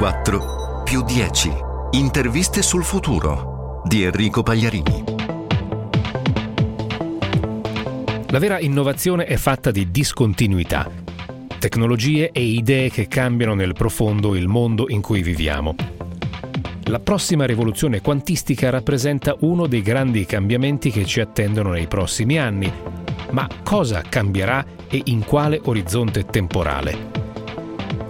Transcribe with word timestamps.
2024 0.00 0.82
più 0.82 1.04
10. 1.04 1.50
Interviste 1.90 2.62
sul 2.62 2.84
futuro 2.84 3.82
di 3.84 4.02
Enrico 4.02 4.42
Pagliarini. 4.42 5.04
La 8.28 8.38
vera 8.38 8.58
innovazione 8.58 9.26
è 9.26 9.36
fatta 9.36 9.70
di 9.70 9.90
discontinuità, 9.90 10.90
tecnologie 11.58 12.30
e 12.32 12.40
idee 12.40 12.88
che 12.88 13.08
cambiano 13.08 13.52
nel 13.52 13.74
profondo 13.74 14.34
il 14.34 14.48
mondo 14.48 14.86
in 14.88 15.02
cui 15.02 15.20
viviamo. 15.20 15.74
La 16.84 17.00
prossima 17.00 17.44
rivoluzione 17.44 18.00
quantistica 18.00 18.70
rappresenta 18.70 19.36
uno 19.40 19.66
dei 19.66 19.82
grandi 19.82 20.24
cambiamenti 20.24 20.90
che 20.90 21.04
ci 21.04 21.20
attendono 21.20 21.72
nei 21.72 21.88
prossimi 21.88 22.38
anni. 22.38 22.72
Ma 23.32 23.46
cosa 23.62 24.02
cambierà 24.08 24.64
e 24.88 25.02
in 25.04 25.26
quale 25.26 25.60
orizzonte 25.62 26.24
temporale? 26.24 27.19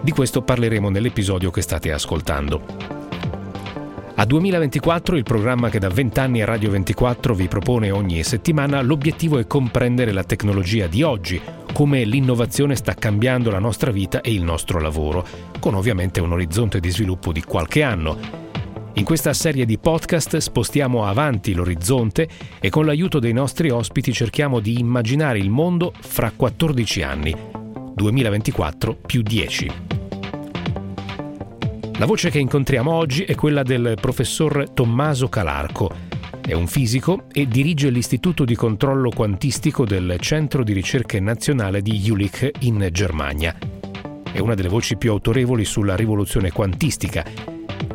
Di 0.03 0.13
questo 0.13 0.41
parleremo 0.41 0.89
nell'episodio 0.89 1.51
che 1.51 1.61
state 1.61 1.93
ascoltando. 1.93 2.63
A 4.15 4.25
2024, 4.25 5.17
il 5.17 5.25
programma 5.25 5.69
che 5.69 5.79
da 5.79 5.89
20 5.89 6.21
anni 6.21 6.43
a 6.43 6.47
Radio 6.47 6.71
24 6.71 7.35
vi 7.35 7.49
propone 7.49 7.91
ogni 7.91 8.23
settimana, 8.23 8.81
l'obiettivo 8.81 9.39
è 9.39 9.47
comprendere 9.47 10.13
la 10.13 10.25
tecnologia 10.25 10.87
di 10.87 11.03
oggi, 11.03 11.41
come 11.73 12.05
l'innovazione 12.05 12.77
sta 12.77 12.95
cambiando 12.95 13.51
la 13.51 13.59
nostra 13.59 13.91
vita 13.91 14.23
e 14.23 14.33
il 14.33 14.43
nostro 14.43 14.81
lavoro, 14.81 15.27
con 15.59 15.75
ovviamente 15.75 16.21
un 16.21 16.33
orizzonte 16.33 16.81
di 16.81 16.91
sviluppo 16.91 17.31
di 17.31 17.43
qualche 17.43 17.83
anno. 17.83 18.19
In 18.95 19.05
questa 19.05 19.35
serie 19.35 19.67
di 19.67 19.79
podcast 19.79 20.39
spostiamo 20.39 21.07
avanti 21.07 21.53
l'orizzonte 21.53 22.29
e 22.59 22.71
con 22.71 22.87
l'aiuto 22.87 23.19
dei 23.19 23.33
nostri 23.33 23.71
ospiti 23.71 24.13
cerchiamo 24.13 24.61
di 24.61 24.79
immaginare 24.79 25.39
il 25.39 25.51
mondo 25.51 25.93
fra 25.99 26.33
14 26.35 27.03
anni, 27.03 27.37
2024 28.01 28.97
più 29.05 29.21
10. 29.21 29.71
La 31.99 32.07
voce 32.07 32.31
che 32.31 32.39
incontriamo 32.39 32.91
oggi 32.91 33.25
è 33.25 33.35
quella 33.35 33.63
del 33.63 33.99
professor 34.01 34.71
Tommaso 34.73 35.29
Calarco. 35.29 35.95
È 36.41 36.55
un 36.55 36.67
fisico 36.67 37.25
e 37.31 37.47
dirige 37.47 37.91
l'Istituto 37.91 38.47
di 38.47 38.55
controllo 38.55 39.11
quantistico 39.11 39.85
del 39.85 40.17
Centro 40.19 40.65
di 40.65 40.73
ricerche 40.73 41.21
nazionale 41.21 41.83
di 41.83 41.99
Jülich 41.99 42.51
in 42.61 42.89
Germania. 42.91 43.55
È 44.33 44.39
una 44.39 44.55
delle 44.55 44.71
voci 44.71 44.97
più 44.97 45.11
autorevoli 45.11 45.67
sulla 45.67 45.95
rivoluzione 45.95 46.51
quantistica. 46.51 47.23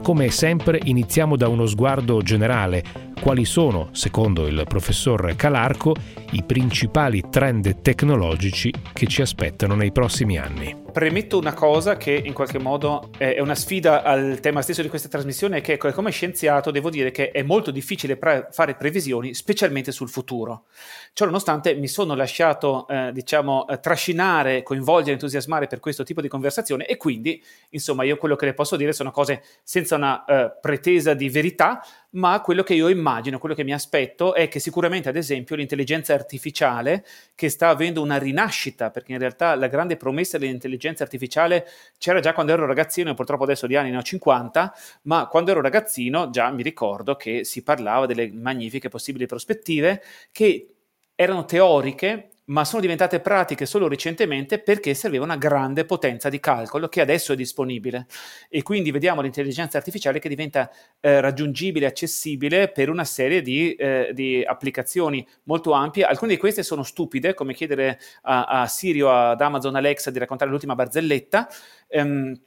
Come 0.03 0.29
sempre 0.29 0.79
iniziamo 0.83 1.35
da 1.35 1.47
uno 1.47 1.65
sguardo 1.65 2.21
generale. 2.21 3.04
Quali 3.21 3.45
sono, 3.45 3.89
secondo 3.91 4.45
il 4.45 4.63
professor 4.67 5.35
Calarco, 5.35 5.95
i 6.31 6.43
principali 6.43 7.23
trend 7.29 7.81
tecnologici 7.81 8.71
che 8.93 9.07
ci 9.07 9.21
aspettano 9.21 9.75
nei 9.75 9.91
prossimi 9.91 10.37
anni? 10.37 10.83
premetto 10.95 11.37
una 11.37 11.53
cosa 11.53 11.97
che 11.97 12.13
in 12.13 12.31
qualche 12.31 12.57
modo 12.57 13.09
è 13.17 13.41
una 13.41 13.53
sfida 13.53 14.01
al 14.01 14.39
tema 14.39 14.61
stesso 14.61 14.81
di 14.81 14.87
questa 14.87 15.09
trasmissione, 15.09 15.59
che 15.59 15.75
come 15.77 16.09
scienziato 16.09 16.71
devo 16.71 16.89
dire 16.89 17.11
che 17.11 17.31
è 17.31 17.43
molto 17.43 17.69
difficile 17.69 18.15
pre- 18.15 18.47
fare 18.51 18.75
previsioni, 18.75 19.33
specialmente 19.33 19.91
sul 19.91 20.07
futuro. 20.07 20.67
Ciò 21.11 21.25
nonostante 21.25 21.75
mi 21.75 21.89
sono 21.89 22.15
lasciato, 22.15 22.87
eh, 22.87 23.11
diciamo, 23.11 23.67
eh, 23.67 23.81
trascinare, 23.81 24.63
coinvolgere, 24.63 25.11
entusiasmare 25.11 25.67
per 25.67 25.81
questo 25.81 26.03
tipo 26.03 26.21
di 26.21 26.29
conversazione 26.29 26.85
e 26.85 26.95
quindi, 26.95 27.43
insomma, 27.71 28.05
io 28.05 28.15
quello 28.15 28.37
che 28.37 28.45
le 28.45 28.53
posso 28.53 28.77
dire 28.77 28.93
sono 28.93 29.11
cose 29.11 29.43
senza 29.63 29.97
una 29.97 30.23
eh, 30.23 30.57
pretesa 30.61 31.13
di 31.13 31.27
verità, 31.27 31.83
ma 32.15 32.41
quello 32.41 32.63
che 32.63 32.73
io 32.73 32.87
immagino, 32.87 33.39
quello 33.39 33.55
che 33.55 33.63
mi 33.63 33.73
aspetto 33.73 34.33
è 34.33 34.47
che 34.47 34.59
sicuramente, 34.59 35.09
ad 35.09 35.15
esempio, 35.15 35.55
l'intelligenza 35.55 36.13
artificiale, 36.13 37.05
che 37.35 37.49
sta 37.49 37.69
avendo 37.69 38.01
una 38.01 38.17
rinascita, 38.17 38.89
perché 38.89 39.13
in 39.13 39.19
realtà 39.19 39.55
la 39.55 39.67
grande 39.67 39.97
promessa 39.97 40.37
dell'intelligenza 40.37 41.03
artificiale 41.03 41.67
c'era 41.97 42.19
già 42.19 42.33
quando 42.33 42.53
ero 42.53 42.65
ragazzino, 42.65 43.11
e 43.11 43.13
purtroppo 43.13 43.43
adesso 43.43 43.67
di 43.67 43.75
anni 43.75 43.91
ne 43.91 43.97
ho 43.97 44.01
50, 44.01 44.73
ma 45.03 45.27
quando 45.27 45.51
ero 45.51 45.61
ragazzino 45.61 46.29
già 46.29 46.49
mi 46.51 46.63
ricordo 46.63 47.15
che 47.15 47.43
si 47.43 47.63
parlava 47.63 48.05
delle 48.05 48.31
magnifiche 48.31 48.89
possibili 48.89 49.25
prospettive 49.25 50.01
che 50.31 50.75
erano 51.15 51.45
teoriche 51.45 52.29
ma 52.45 52.63
sono 52.65 52.81
diventate 52.81 53.19
pratiche 53.19 53.65
solo 53.65 53.87
recentemente 53.87 54.59
perché 54.59 54.93
serviva 54.93 55.23
una 55.23 55.37
grande 55.37 55.85
potenza 55.85 56.29
di 56.29 56.39
calcolo 56.39 56.87
che 56.87 57.01
adesso 57.01 57.33
è 57.33 57.35
disponibile 57.35 58.05
e 58.49 58.61
quindi 58.61 58.91
vediamo 58.91 59.21
l'intelligenza 59.21 59.77
artificiale 59.77 60.19
che 60.19 60.29
diventa 60.29 60.69
eh, 60.99 61.21
raggiungibile, 61.21 61.85
accessibile 61.85 62.69
per 62.69 62.89
una 62.89 63.03
serie 63.03 63.41
di, 63.41 63.73
eh, 63.73 64.11
di, 64.13 64.43
applicazioni 64.45 65.25
molto 65.43 65.71
ampie. 65.71 66.03
Alcune 66.03 66.33
di 66.33 66.37
queste 66.37 66.63
sono 66.63 66.83
stupide, 66.83 67.33
come 67.33 67.53
chiedere 67.53 67.99
a, 68.23 68.43
a 68.45 68.67
Siri 68.67 69.01
o 69.01 69.11
ad 69.11 69.41
Amazon 69.41 69.75
Alexa 69.75 70.11
di 70.11 70.19
raccontare 70.19 70.51
l'ultima 70.51 70.75
barzelletta. 70.75 71.47
Ehm, 71.87 72.39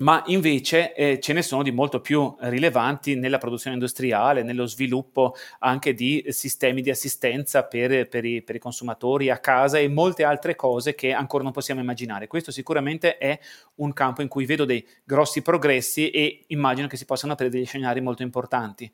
ma 0.00 0.22
invece 0.26 0.94
eh, 0.94 1.20
ce 1.20 1.32
ne 1.32 1.42
sono 1.42 1.62
di 1.62 1.70
molto 1.70 2.00
più 2.00 2.34
rilevanti 2.40 3.16
nella 3.16 3.38
produzione 3.38 3.76
industriale, 3.76 4.42
nello 4.42 4.66
sviluppo 4.66 5.34
anche 5.60 5.94
di 5.94 6.24
sistemi 6.28 6.82
di 6.82 6.90
assistenza 6.90 7.64
per, 7.64 8.08
per, 8.08 8.24
i, 8.24 8.42
per, 8.42 8.56
i, 8.56 8.58
consumatori 8.58 9.30
a 9.30 9.38
casa 9.38 9.78
e 9.78 9.88
molte 9.88 10.24
altre 10.24 10.54
cose 10.54 10.94
che 10.94 11.12
ancora 11.12 11.42
non 11.42 11.52
possiamo 11.52 11.80
immaginare. 11.80 12.26
Questo 12.26 12.50
sicuramente 12.50 13.18
è 13.18 13.38
un 13.76 13.92
campo 13.92 14.22
in 14.22 14.28
cui 14.28 14.46
vedo 14.46 14.64
dei 14.64 14.86
grossi 15.04 15.42
progressi 15.42 16.10
e 16.10 16.44
immagino 16.48 16.86
che 16.86 16.96
si 16.96 17.04
possano 17.04 17.32
aprire 17.32 17.50
degli 17.50 17.66
scenari 17.66 18.00
molto 18.00 18.22
importanti. 18.22 18.90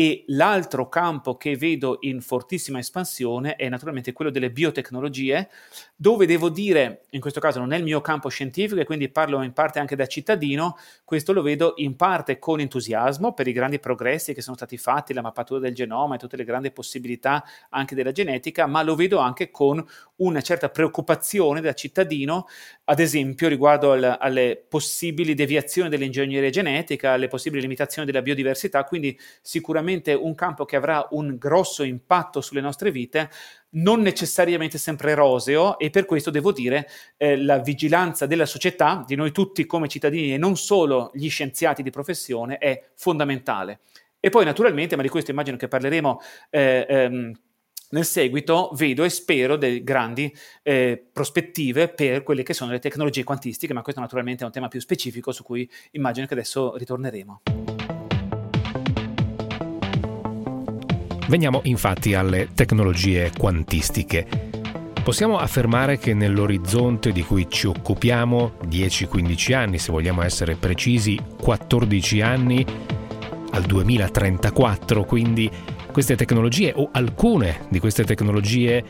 E 0.00 0.22
l'altro 0.28 0.88
campo 0.88 1.36
che 1.36 1.56
vedo 1.56 1.96
in 2.02 2.20
fortissima 2.20 2.78
espansione 2.78 3.56
è 3.56 3.68
naturalmente 3.68 4.12
quello 4.12 4.30
delle 4.30 4.52
biotecnologie, 4.52 5.48
dove 5.96 6.24
devo 6.24 6.50
dire, 6.50 7.00
in 7.10 7.20
questo 7.20 7.40
caso 7.40 7.58
non 7.58 7.72
è 7.72 7.78
il 7.78 7.82
mio 7.82 8.00
campo 8.00 8.28
scientifico 8.28 8.80
e 8.80 8.84
quindi 8.84 9.08
parlo 9.08 9.42
in 9.42 9.52
parte 9.52 9.80
anche 9.80 9.96
da 9.96 10.06
cittadino, 10.06 10.76
questo 11.04 11.32
lo 11.32 11.42
vedo 11.42 11.72
in 11.78 11.96
parte 11.96 12.38
con 12.38 12.60
entusiasmo 12.60 13.34
per 13.34 13.48
i 13.48 13.52
grandi 13.52 13.80
progressi 13.80 14.34
che 14.34 14.40
sono 14.40 14.54
stati 14.54 14.76
fatti, 14.76 15.12
la 15.12 15.20
mappatura 15.20 15.58
del 15.58 15.74
genoma 15.74 16.14
e 16.14 16.18
tutte 16.18 16.36
le 16.36 16.44
grandi 16.44 16.70
possibilità 16.70 17.42
anche 17.70 17.96
della 17.96 18.12
genetica, 18.12 18.68
ma 18.68 18.84
lo 18.84 18.94
vedo 18.94 19.18
anche 19.18 19.50
con 19.50 19.84
una 20.18 20.40
certa 20.42 20.68
preoccupazione 20.68 21.60
da 21.60 21.72
cittadino, 21.72 22.46
ad 22.84 23.00
esempio 23.00 23.48
riguardo 23.48 23.90
al, 23.90 24.16
alle 24.20 24.64
possibili 24.68 25.34
deviazioni 25.34 25.88
dell'ingegneria 25.88 26.50
genetica, 26.50 27.14
alle 27.14 27.26
possibili 27.26 27.62
limitazioni 27.62 28.06
della 28.06 28.22
biodiversità, 28.22 28.84
quindi 28.84 29.18
sicuramente 29.42 29.86
un 29.94 30.34
campo 30.34 30.64
che 30.64 30.76
avrà 30.76 31.06
un 31.10 31.36
grosso 31.38 31.82
impatto 31.82 32.40
sulle 32.40 32.60
nostre 32.60 32.90
vite, 32.90 33.30
non 33.70 34.00
necessariamente 34.00 34.78
sempre 34.78 35.14
roseo 35.14 35.78
e 35.78 35.90
per 35.90 36.04
questo 36.04 36.30
devo 36.30 36.52
dire 36.52 36.88
eh, 37.16 37.36
la 37.36 37.58
vigilanza 37.58 38.26
della 38.26 38.46
società, 38.46 39.04
di 39.06 39.14
noi 39.14 39.32
tutti 39.32 39.66
come 39.66 39.88
cittadini 39.88 40.34
e 40.34 40.38
non 40.38 40.56
solo 40.56 41.10
gli 41.14 41.28
scienziati 41.28 41.82
di 41.82 41.90
professione, 41.90 42.58
è 42.58 42.90
fondamentale. 42.94 43.80
E 44.20 44.30
poi 44.30 44.44
naturalmente, 44.44 44.96
ma 44.96 45.02
di 45.02 45.08
questo 45.08 45.30
immagino 45.30 45.56
che 45.56 45.68
parleremo 45.68 46.20
eh, 46.50 46.86
ehm, 46.88 47.32
nel 47.90 48.04
seguito, 48.04 48.70
vedo 48.74 49.04
e 49.04 49.08
spero 49.08 49.56
delle 49.56 49.82
grandi 49.82 50.34
eh, 50.62 51.02
prospettive 51.12 51.88
per 51.88 52.22
quelle 52.22 52.42
che 52.42 52.52
sono 52.52 52.72
le 52.72 52.80
tecnologie 52.80 53.24
quantistiche, 53.24 53.72
ma 53.72 53.82
questo 53.82 54.00
naturalmente 54.00 54.42
è 54.42 54.46
un 54.46 54.52
tema 54.52 54.68
più 54.68 54.80
specifico 54.80 55.32
su 55.32 55.42
cui 55.42 55.68
immagino 55.92 56.26
che 56.26 56.34
adesso 56.34 56.76
ritorneremo. 56.76 57.97
Veniamo 61.28 61.60
infatti 61.64 62.14
alle 62.14 62.48
tecnologie 62.54 63.30
quantistiche. 63.36 64.26
Possiamo 65.04 65.36
affermare 65.36 65.98
che 65.98 66.14
nell'orizzonte 66.14 67.12
di 67.12 67.22
cui 67.22 67.46
ci 67.50 67.66
occupiamo, 67.66 68.52
10-15 68.66 69.54
anni, 69.54 69.78
se 69.78 69.92
vogliamo 69.92 70.22
essere 70.22 70.54
precisi, 70.54 71.20
14 71.38 72.20
anni, 72.22 72.64
al 73.50 73.62
2034, 73.62 75.04
quindi 75.04 75.50
queste 75.92 76.16
tecnologie 76.16 76.72
o 76.74 76.88
alcune 76.92 77.66
di 77.68 77.78
queste 77.78 78.04
tecnologie 78.04 78.82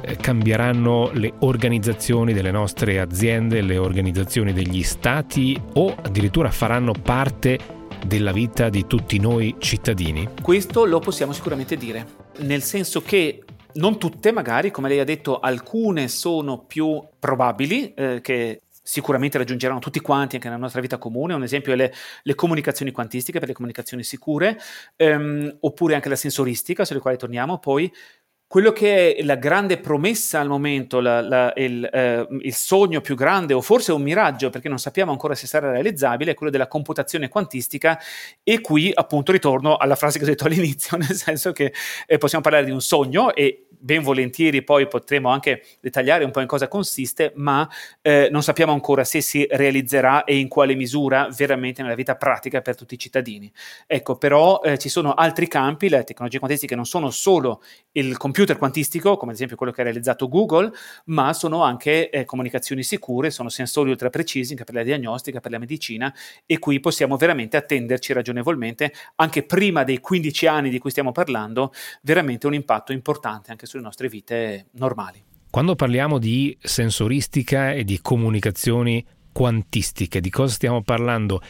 eh, 0.00 0.16
cambieranno 0.16 1.10
le 1.12 1.32
organizzazioni 1.40 2.32
delle 2.32 2.50
nostre 2.50 2.98
aziende, 2.98 3.60
le 3.60 3.78
organizzazioni 3.78 4.52
degli 4.52 4.82
stati 4.82 5.60
o 5.74 5.94
addirittura 6.02 6.50
faranno 6.50 6.92
parte 6.92 7.73
della 8.06 8.32
vita 8.32 8.68
di 8.68 8.86
tutti 8.86 9.18
noi 9.18 9.56
cittadini? 9.58 10.28
Questo 10.40 10.84
lo 10.84 10.98
possiamo 10.98 11.32
sicuramente 11.32 11.76
dire, 11.76 12.06
nel 12.38 12.62
senso 12.62 13.02
che 13.02 13.42
non 13.74 13.98
tutte 13.98 14.30
magari, 14.32 14.70
come 14.70 14.88
lei 14.88 15.00
ha 15.00 15.04
detto, 15.04 15.40
alcune 15.40 16.08
sono 16.08 16.64
più 16.64 17.02
probabili 17.18 17.92
eh, 17.94 18.20
che 18.20 18.60
sicuramente 18.86 19.38
raggiungeranno 19.38 19.78
tutti 19.78 19.98
quanti 20.00 20.34
anche 20.36 20.48
nella 20.48 20.60
nostra 20.60 20.80
vita 20.80 20.98
comune. 20.98 21.34
Un 21.34 21.42
esempio 21.42 21.72
è 21.72 21.76
le, 21.76 21.92
le 22.22 22.34
comunicazioni 22.34 22.92
quantistiche 22.92 23.38
per 23.38 23.48
le 23.48 23.54
comunicazioni 23.54 24.04
sicure, 24.04 24.58
ehm, 24.96 25.56
oppure 25.60 25.94
anche 25.94 26.10
la 26.10 26.16
sensoristica, 26.16 26.84
sulle 26.84 27.00
quali 27.00 27.16
torniamo 27.16 27.58
poi. 27.58 27.90
Quello 28.46 28.72
che 28.72 29.16
è 29.16 29.22
la 29.22 29.34
grande 29.34 29.78
promessa 29.78 30.38
al 30.38 30.48
momento, 30.48 31.00
la, 31.00 31.20
la, 31.20 31.52
il, 31.56 31.84
eh, 31.84 32.26
il, 32.42 32.54
sogno 32.54 33.00
più 33.00 33.16
grande 33.16 33.52
o 33.52 33.60
forse 33.60 33.90
un 33.90 34.02
miraggio, 34.02 34.50
perché 34.50 34.68
non 34.68 34.78
sappiamo 34.78 35.10
ancora 35.10 35.34
se 35.34 35.46
sarà 35.46 35.72
realizzabile, 35.72 36.32
è 36.32 36.34
quello 36.34 36.52
della 36.52 36.68
computazione 36.68 37.28
quantistica 37.28 37.98
e 38.44 38.60
qui 38.60 38.92
appunto 38.94 39.32
ritorno 39.32 39.76
alla 39.76 39.96
frase 39.96 40.18
che 40.18 40.24
ho 40.24 40.28
detto 40.28 40.44
all'inizio, 40.46 40.96
nel 40.96 41.14
senso 41.14 41.52
che 41.52 41.72
eh, 42.06 42.18
possiamo 42.18 42.44
parlare 42.44 42.64
di 42.64 42.70
un 42.70 42.80
sogno 42.80 43.34
e 43.34 43.66
ben 43.84 44.02
volentieri 44.02 44.62
poi 44.62 44.86
potremo 44.86 45.28
anche 45.30 45.62
dettagliare 45.80 46.24
un 46.24 46.30
po' 46.30 46.40
in 46.40 46.46
cosa 46.46 46.68
consiste, 46.68 47.32
ma 47.34 47.68
eh, 48.00 48.28
non 48.30 48.42
sappiamo 48.42 48.72
ancora 48.72 49.04
se 49.04 49.20
si 49.20 49.46
realizzerà 49.50 50.24
e 50.24 50.38
in 50.38 50.48
quale 50.48 50.74
misura 50.74 51.28
veramente 51.36 51.82
nella 51.82 51.94
vita 51.94 52.16
pratica 52.16 52.62
per 52.62 52.76
tutti 52.76 52.94
i 52.94 52.98
cittadini. 52.98 53.52
Ecco, 53.86 54.16
però 54.16 54.60
eh, 54.62 54.78
ci 54.78 54.88
sono 54.88 55.12
altri 55.12 55.48
campi, 55.48 55.88
le 55.88 56.04
tecnologie 56.04 56.38
quantistiche 56.38 56.74
non 56.74 56.86
sono 56.86 57.10
solo 57.10 57.62
il 57.92 58.16
computer 58.16 58.33
quantistico, 58.56 59.16
come 59.16 59.30
ad 59.30 59.36
esempio 59.36 59.56
quello 59.56 59.72
che 59.72 59.82
ha 59.82 59.84
realizzato 59.84 60.28
Google, 60.28 60.72
ma 61.06 61.34
sono 61.34 61.62
anche 61.62 62.08
eh, 62.08 62.24
comunicazioni 62.24 62.82
sicure, 62.82 63.30
sono 63.30 63.50
sensori 63.50 63.90
ultra 63.90 64.08
precisi 64.08 64.52
anche 64.52 64.64
per 64.64 64.74
la 64.74 64.82
diagnostica, 64.82 65.40
per 65.40 65.50
la 65.50 65.58
medicina 65.58 66.12
e 66.46 66.58
qui 66.58 66.80
possiamo 66.80 67.18
veramente 67.18 67.58
attenderci 67.58 68.14
ragionevolmente 68.14 68.92
anche 69.16 69.42
prima 69.42 69.84
dei 69.84 70.00
15 70.00 70.46
anni 70.46 70.70
di 70.70 70.78
cui 70.78 70.90
stiamo 70.90 71.12
parlando, 71.12 71.72
veramente 72.00 72.46
un 72.46 72.54
impatto 72.54 72.92
importante 72.92 73.50
anche 73.50 73.66
su 73.66 73.74
sulle 73.74 73.82
nostre 73.82 74.08
vite 74.08 74.66
normali. 74.72 75.22
Quando 75.50 75.74
parliamo 75.74 76.18
di 76.18 76.56
sensoristica 76.60 77.72
e 77.72 77.84
di 77.84 78.00
comunicazioni 78.00 79.04
quantistiche, 79.32 80.20
di 80.20 80.30
cosa 80.30 80.54
stiamo 80.54 80.82
parlando 80.82 81.40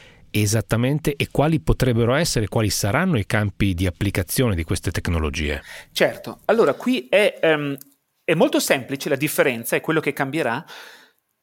esattamente 0.42 1.14
e 1.16 1.28
quali 1.30 1.60
potrebbero 1.60 2.14
essere, 2.14 2.48
quali 2.48 2.70
saranno 2.70 3.18
i 3.18 3.26
campi 3.26 3.74
di 3.74 3.86
applicazione 3.86 4.54
di 4.54 4.64
queste 4.64 4.90
tecnologie? 4.90 5.62
Certo, 5.92 6.40
allora 6.46 6.74
qui 6.74 7.06
è, 7.08 7.38
um, 7.42 7.76
è 8.24 8.34
molto 8.34 8.58
semplice 8.60 9.08
la 9.08 9.16
differenza, 9.16 9.76
è 9.76 9.80
quello 9.80 10.00
che 10.00 10.12
cambierà. 10.12 10.64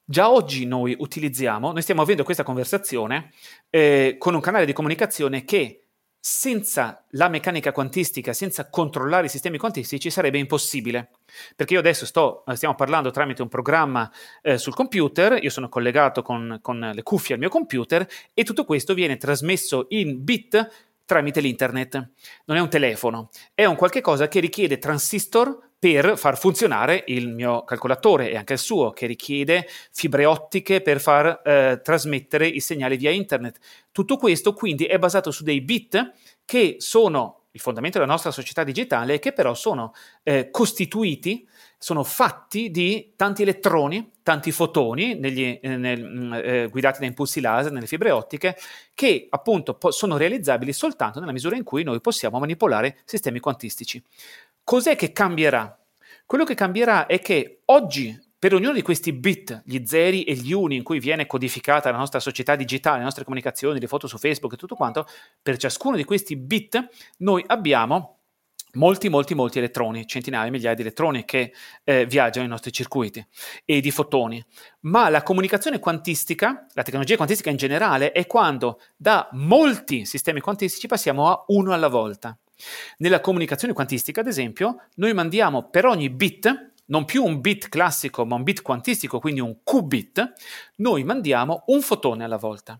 Già 0.03 0.29
oggi 0.29 0.65
noi 0.65 0.95
utilizziamo, 0.97 1.71
noi 1.71 1.81
stiamo 1.81 2.01
avendo 2.01 2.23
questa 2.23 2.43
conversazione 2.43 3.31
eh, 3.69 4.15
con 4.17 4.33
un 4.33 4.41
canale 4.41 4.65
di 4.65 4.73
comunicazione 4.73 5.45
che 5.45 5.80
senza 6.23 7.03
la 7.11 7.29
meccanica 7.29 7.71
quantistica, 7.71 8.31
senza 8.31 8.69
controllare 8.69 9.25
i 9.25 9.29
sistemi 9.29 9.57
quantistici, 9.57 10.11
sarebbe 10.11 10.37
impossibile. 10.37 11.09
Perché 11.55 11.73
io 11.73 11.79
adesso 11.79 12.05
sto, 12.05 12.45
eh, 12.45 12.55
stiamo 12.55 12.75
parlando 12.75 13.09
tramite 13.09 13.41
un 13.41 13.47
programma 13.47 14.09
eh, 14.43 14.59
sul 14.59 14.75
computer, 14.75 15.39
io 15.41 15.49
sono 15.49 15.67
collegato 15.67 16.21
con, 16.21 16.59
con 16.61 16.91
le 16.93 17.01
cuffie 17.01 17.33
al 17.33 17.39
mio 17.39 17.49
computer 17.49 18.07
e 18.35 18.43
tutto 18.43 18.65
questo 18.65 18.93
viene 18.93 19.17
trasmesso 19.17 19.87
in 19.89 20.23
bit 20.23 20.90
tramite 21.05 21.41
l'internet. 21.41 22.11
Non 22.45 22.57
è 22.57 22.59
un 22.59 22.69
telefono, 22.69 23.29
è 23.53 23.65
un 23.65 23.75
qualche 23.75 24.01
cosa 24.01 24.27
che 24.27 24.39
richiede 24.39 24.77
transistor 24.77 25.69
per 25.81 26.15
far 26.15 26.37
funzionare 26.37 27.03
il 27.07 27.27
mio 27.29 27.63
calcolatore 27.63 28.29
e 28.29 28.37
anche 28.37 28.53
il 28.53 28.59
suo, 28.59 28.91
che 28.91 29.07
richiede 29.07 29.67
fibre 29.91 30.25
ottiche 30.25 30.81
per 30.81 31.01
far 31.01 31.41
eh, 31.43 31.81
trasmettere 31.83 32.45
i 32.45 32.59
segnali 32.59 32.97
via 32.97 33.09
internet. 33.09 33.57
Tutto 33.91 34.17
questo 34.17 34.53
quindi 34.53 34.85
è 34.85 34.99
basato 34.99 35.31
su 35.31 35.43
dei 35.43 35.61
bit 35.61 36.13
che 36.45 36.75
sono 36.77 37.40
il 37.51 37.59
fondamento 37.59 37.99
della 37.99 38.11
nostra 38.11 38.31
società 38.31 38.63
digitale, 38.63 39.19
che 39.19 39.33
però 39.33 39.53
sono 39.53 39.93
eh, 40.23 40.49
costituiti, 40.51 41.47
sono 41.77 42.03
fatti 42.03 42.71
di 42.71 43.13
tanti 43.15 43.41
elettroni, 43.41 44.11
tanti 44.23 44.51
fotoni 44.51 45.15
negli, 45.15 45.59
eh, 45.61 45.75
nel, 45.75 46.03
mm, 46.03 46.33
eh, 46.33 46.67
guidati 46.69 46.99
da 46.99 47.05
impulsi 47.05 47.41
laser 47.41 47.71
nelle 47.71 47.87
fibre 47.87 48.11
ottiche, 48.11 48.55
che 48.93 49.27
appunto 49.29 49.75
po- 49.75 49.91
sono 49.91 50.17
realizzabili 50.17 50.73
soltanto 50.73 51.19
nella 51.19 51.31
misura 51.31 51.55
in 51.55 51.63
cui 51.63 51.83
noi 51.83 51.99
possiamo 51.99 52.39
manipolare 52.39 52.99
sistemi 53.05 53.39
quantistici. 53.39 54.01
Cos'è 54.63 54.95
che 54.95 55.11
cambierà? 55.11 55.77
Quello 56.25 56.45
che 56.45 56.55
cambierà 56.55 57.07
è 57.07 57.19
che 57.19 57.61
oggi 57.65 58.17
per 58.41 58.55
ognuno 58.55 58.73
di 58.73 58.81
questi 58.81 59.13
bit, 59.13 59.61
gli 59.65 59.85
zeri 59.85 60.23
e 60.23 60.33
gli 60.33 60.51
uni 60.51 60.75
in 60.75 60.81
cui 60.81 60.97
viene 60.97 61.27
codificata 61.27 61.91
la 61.91 61.99
nostra 61.99 62.19
società 62.19 62.55
digitale, 62.55 62.97
le 62.97 63.03
nostre 63.03 63.23
comunicazioni, 63.23 63.79
le 63.79 63.85
foto 63.85 64.07
su 64.07 64.17
Facebook 64.17 64.53
e 64.53 64.57
tutto 64.57 64.73
quanto, 64.73 65.05
per 65.43 65.57
ciascuno 65.57 65.95
di 65.95 66.03
questi 66.03 66.35
bit 66.35 66.87
noi 67.17 67.43
abbiamo 67.45 68.21
molti, 68.73 69.09
molti, 69.09 69.35
molti 69.35 69.59
elettroni, 69.59 70.07
centinaia, 70.07 70.49
migliaia 70.49 70.73
di 70.73 70.81
elettroni 70.81 71.23
che 71.23 71.53
eh, 71.83 72.07
viaggiano 72.07 72.41
nei 72.41 72.49
nostri 72.49 72.71
circuiti 72.71 73.23
e 73.63 73.79
di 73.79 73.91
fotoni. 73.91 74.43
Ma 74.79 75.09
la 75.09 75.21
comunicazione 75.21 75.77
quantistica, 75.77 76.65
la 76.73 76.81
tecnologia 76.81 77.17
quantistica 77.17 77.51
in 77.51 77.57
generale, 77.57 78.11
è 78.11 78.25
quando 78.25 78.79
da 78.97 79.29
molti 79.33 80.03
sistemi 80.03 80.39
quantistici 80.39 80.87
passiamo 80.87 81.29
a 81.29 81.43
uno 81.49 81.73
alla 81.73 81.89
volta. 81.89 82.35
Nella 82.97 83.21
comunicazione 83.21 83.75
quantistica, 83.75 84.21
ad 84.21 84.27
esempio, 84.27 84.87
noi 84.95 85.13
mandiamo 85.13 85.69
per 85.69 85.85
ogni 85.85 86.09
bit, 86.09 86.70
non 86.91 87.05
più 87.05 87.23
un 87.23 87.41
bit 87.41 87.69
classico, 87.69 88.25
ma 88.25 88.35
un 88.35 88.43
bit 88.43 88.61
quantistico, 88.61 89.19
quindi 89.19 89.39
un 89.39 89.57
qubit, 89.63 90.33
noi 90.75 91.03
mandiamo 91.03 91.63
un 91.67 91.81
fotone 91.81 92.23
alla 92.23 92.37
volta. 92.37 92.79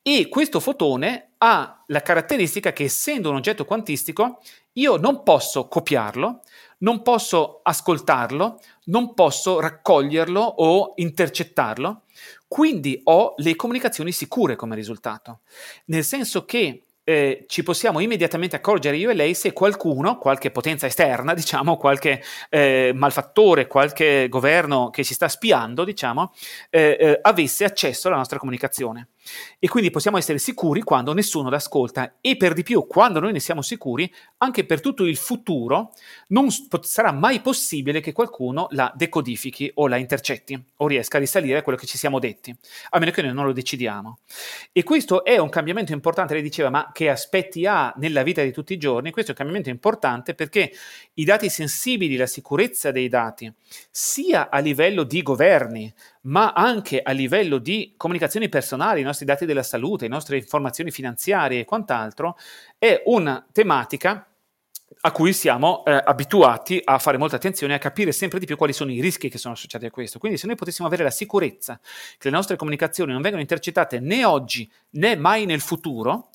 E 0.00 0.28
questo 0.28 0.60
fotone 0.60 1.32
ha 1.38 1.82
la 1.86 2.02
caratteristica 2.02 2.72
che 2.72 2.84
essendo 2.84 3.30
un 3.30 3.36
oggetto 3.36 3.64
quantistico, 3.64 4.40
io 4.74 4.96
non 4.96 5.22
posso 5.22 5.68
copiarlo, 5.68 6.42
non 6.78 7.02
posso 7.02 7.60
ascoltarlo, 7.62 8.60
non 8.84 9.14
posso 9.14 9.58
raccoglierlo 9.58 10.40
o 10.40 10.92
intercettarlo, 10.96 12.02
quindi 12.46 13.00
ho 13.04 13.34
le 13.38 13.56
comunicazioni 13.56 14.12
sicure 14.12 14.54
come 14.54 14.76
risultato. 14.76 15.40
Nel 15.86 16.04
senso 16.04 16.44
che 16.44 16.85
eh, 17.08 17.44
ci 17.46 17.62
possiamo 17.62 18.00
immediatamente 18.00 18.56
accorgere 18.56 18.96
io 18.96 19.10
e 19.10 19.14
lei 19.14 19.32
se 19.34 19.52
qualcuno, 19.52 20.18
qualche 20.18 20.50
potenza 20.50 20.86
esterna, 20.86 21.34
diciamo, 21.34 21.76
qualche 21.76 22.20
eh, 22.48 22.90
malfattore, 22.92 23.68
qualche 23.68 24.28
governo 24.28 24.90
che 24.90 25.04
ci 25.04 25.14
sta 25.14 25.28
spiando, 25.28 25.84
diciamo, 25.84 26.32
eh, 26.68 26.96
eh 26.98 27.18
avesse 27.22 27.64
accesso 27.64 28.08
alla 28.08 28.16
nostra 28.16 28.38
comunicazione 28.38 29.10
e 29.58 29.68
quindi 29.68 29.90
possiamo 29.90 30.18
essere 30.18 30.38
sicuri 30.38 30.82
quando 30.82 31.12
nessuno 31.12 31.50
l'ascolta 31.50 32.16
e 32.20 32.36
per 32.36 32.52
di 32.52 32.62
più 32.62 32.86
quando 32.86 33.20
noi 33.20 33.32
ne 33.32 33.40
siamo 33.40 33.62
sicuri 33.62 34.12
anche 34.38 34.64
per 34.64 34.80
tutto 34.80 35.04
il 35.04 35.16
futuro 35.16 35.92
non 36.28 36.48
sarà 36.80 37.12
mai 37.12 37.40
possibile 37.40 38.00
che 38.00 38.12
qualcuno 38.12 38.68
la 38.70 38.92
decodifichi 38.94 39.70
o 39.74 39.88
la 39.88 39.96
intercetti 39.96 40.60
o 40.76 40.86
riesca 40.86 41.16
a 41.16 41.20
risalire 41.20 41.58
a 41.58 41.62
quello 41.62 41.78
che 41.78 41.86
ci 41.86 41.98
siamo 41.98 42.18
detti 42.18 42.56
a 42.90 42.98
meno 42.98 43.10
che 43.10 43.22
noi 43.22 43.32
non 43.32 43.46
lo 43.46 43.52
decidiamo. 43.52 44.18
E 44.72 44.82
questo 44.82 45.24
è 45.24 45.38
un 45.38 45.48
cambiamento 45.48 45.92
importante 45.92 46.34
lei 46.34 46.42
diceva 46.42 46.70
ma 46.70 46.90
che 46.92 47.08
aspetti 47.08 47.66
ha 47.66 47.92
nella 47.96 48.22
vita 48.22 48.42
di 48.42 48.52
tutti 48.52 48.72
i 48.72 48.78
giorni? 48.78 49.10
Questo 49.10 49.30
è 49.30 49.34
un 49.34 49.38
cambiamento 49.38 49.70
importante 49.70 50.34
perché 50.34 50.72
i 51.14 51.24
dati 51.24 51.48
sensibili 51.48 52.16
la 52.16 52.26
sicurezza 52.26 52.90
dei 52.90 53.08
dati 53.08 53.52
sia 53.90 54.48
a 54.50 54.58
livello 54.58 55.02
di 55.02 55.22
governi 55.22 55.92
ma 56.26 56.52
anche 56.52 57.00
a 57.02 57.12
livello 57.12 57.58
di 57.58 57.94
comunicazioni 57.96 58.48
personali, 58.48 59.00
i 59.00 59.04
nostri 59.04 59.26
dati 59.26 59.46
della 59.46 59.62
salute, 59.62 60.06
le 60.06 60.14
nostre 60.14 60.36
informazioni 60.36 60.90
finanziarie 60.90 61.60
e 61.60 61.64
quant'altro, 61.64 62.36
è 62.78 63.02
una 63.06 63.44
tematica 63.52 64.28
a 65.00 65.12
cui 65.12 65.32
siamo 65.32 65.84
eh, 65.84 66.00
abituati 66.04 66.80
a 66.82 66.98
fare 66.98 67.18
molta 67.18 67.36
attenzione 67.36 67.72
e 67.72 67.76
a 67.76 67.80
capire 67.80 68.12
sempre 68.12 68.38
di 68.38 68.46
più 68.46 68.56
quali 68.56 68.72
sono 68.72 68.90
i 68.92 69.00
rischi 69.00 69.28
che 69.28 69.38
sono 69.38 69.54
associati 69.54 69.86
a 69.86 69.90
questo. 69.90 70.18
Quindi 70.18 70.38
se 70.38 70.46
noi 70.46 70.56
potessimo 70.56 70.86
avere 70.86 71.02
la 71.02 71.10
sicurezza 71.10 71.78
che 72.18 72.28
le 72.28 72.36
nostre 72.36 72.56
comunicazioni 72.56 73.12
non 73.12 73.22
vengano 73.22 73.42
intercettate 73.42 74.00
né 74.00 74.24
oggi 74.24 74.70
né 74.90 75.16
mai 75.16 75.44
nel 75.44 75.60
futuro, 75.60 76.30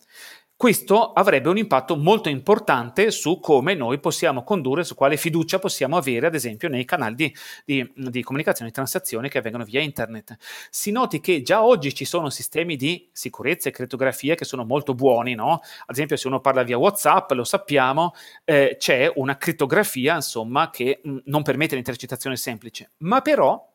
questo 0.61 1.13
avrebbe 1.13 1.49
un 1.49 1.57
impatto 1.57 1.97
molto 1.97 2.29
importante 2.29 3.09
su 3.09 3.39
come 3.39 3.73
noi 3.73 3.99
possiamo 3.99 4.43
condurre, 4.43 4.83
su 4.83 4.93
quale 4.93 5.17
fiducia 5.17 5.57
possiamo 5.57 5.97
avere, 5.97 6.27
ad 6.27 6.35
esempio, 6.35 6.69
nei 6.69 6.85
canali 6.85 7.15
di, 7.15 7.35
di, 7.65 7.91
di 7.95 8.21
comunicazione 8.21 8.69
e 8.69 8.71
transazione 8.71 9.27
che 9.27 9.39
avvengono 9.39 9.63
via 9.63 9.81
internet. 9.81 10.37
Si 10.69 10.91
noti 10.91 11.19
che 11.19 11.41
già 11.41 11.65
oggi 11.65 11.95
ci 11.95 12.05
sono 12.05 12.29
sistemi 12.29 12.75
di 12.75 13.09
sicurezza 13.11 13.69
e 13.69 13.71
crittografia 13.71 14.35
che 14.35 14.45
sono 14.45 14.63
molto 14.63 14.93
buoni, 14.93 15.33
no? 15.33 15.53
Ad 15.53 15.95
esempio, 15.95 16.15
se 16.15 16.27
uno 16.27 16.41
parla 16.41 16.61
via 16.61 16.77
WhatsApp, 16.77 17.31
lo 17.31 17.43
sappiamo, 17.43 18.13
eh, 18.45 18.75
c'è 18.77 19.11
una 19.15 19.37
crittografia, 19.37 20.13
insomma, 20.13 20.69
che 20.69 20.99
mh, 21.01 21.17
non 21.23 21.41
permette 21.41 21.73
l'intercettazione 21.73 22.35
semplice. 22.35 22.91
Ma 22.97 23.21
però 23.21 23.67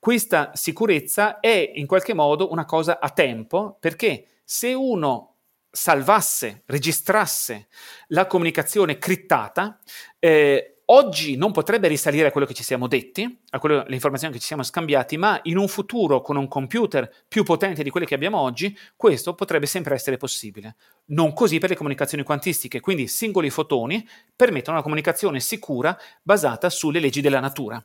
questa 0.00 0.50
sicurezza 0.54 1.38
è 1.38 1.74
in 1.76 1.86
qualche 1.86 2.12
modo 2.12 2.50
una 2.50 2.64
cosa 2.64 2.98
a 2.98 3.10
tempo, 3.10 3.76
perché 3.78 4.40
se 4.42 4.74
uno 4.74 5.33
salvasse, 5.74 6.62
registrasse 6.66 7.66
la 8.08 8.26
comunicazione 8.28 8.96
crittata, 8.96 9.80
eh, 10.20 10.82
oggi 10.86 11.36
non 11.36 11.50
potrebbe 11.50 11.88
risalire 11.88 12.28
a 12.28 12.30
quello 12.30 12.46
che 12.46 12.54
ci 12.54 12.62
siamo 12.62 12.86
detti, 12.86 13.42
a 13.54 13.58
quello, 13.60 13.82
alle 13.82 13.94
informazioni 13.94 14.34
che 14.34 14.40
ci 14.40 14.46
siamo 14.46 14.64
scambiati, 14.64 15.16
ma 15.16 15.38
in 15.44 15.56
un 15.56 15.68
futuro 15.68 16.20
con 16.20 16.36
un 16.36 16.48
computer 16.48 17.10
più 17.28 17.44
potente 17.44 17.84
di 17.84 17.90
quelli 17.90 18.04
che 18.04 18.14
abbiamo 18.14 18.38
oggi, 18.38 18.76
questo 18.96 19.34
potrebbe 19.34 19.66
sempre 19.66 19.94
essere 19.94 20.16
possibile. 20.16 20.74
Non 21.06 21.32
così 21.32 21.58
per 21.58 21.70
le 21.70 21.76
comunicazioni 21.76 22.24
quantistiche, 22.24 22.80
quindi 22.80 23.06
singoli 23.06 23.50
fotoni 23.50 24.06
permettono 24.34 24.76
una 24.76 24.82
comunicazione 24.82 25.38
sicura 25.38 25.96
basata 26.20 26.68
sulle 26.68 26.98
leggi 26.98 27.20
della 27.20 27.38
natura. 27.38 27.82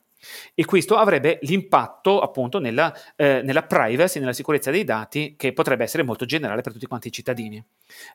E 0.53 0.65
questo 0.65 0.97
avrebbe 0.97 1.37
l'impatto 1.43 2.19
appunto 2.19 2.59
nella, 2.59 2.93
eh, 3.15 3.41
nella 3.43 3.63
privacy, 3.63 4.19
nella 4.19 4.33
sicurezza 4.33 4.71
dei 4.71 4.83
dati, 4.83 5.35
che 5.37 5.53
potrebbe 5.53 5.83
essere 5.83 6.03
molto 6.03 6.25
generale 6.25 6.61
per 6.61 6.73
tutti 6.73 6.87
quanti 6.87 7.07
i 7.09 7.11
cittadini. 7.11 7.63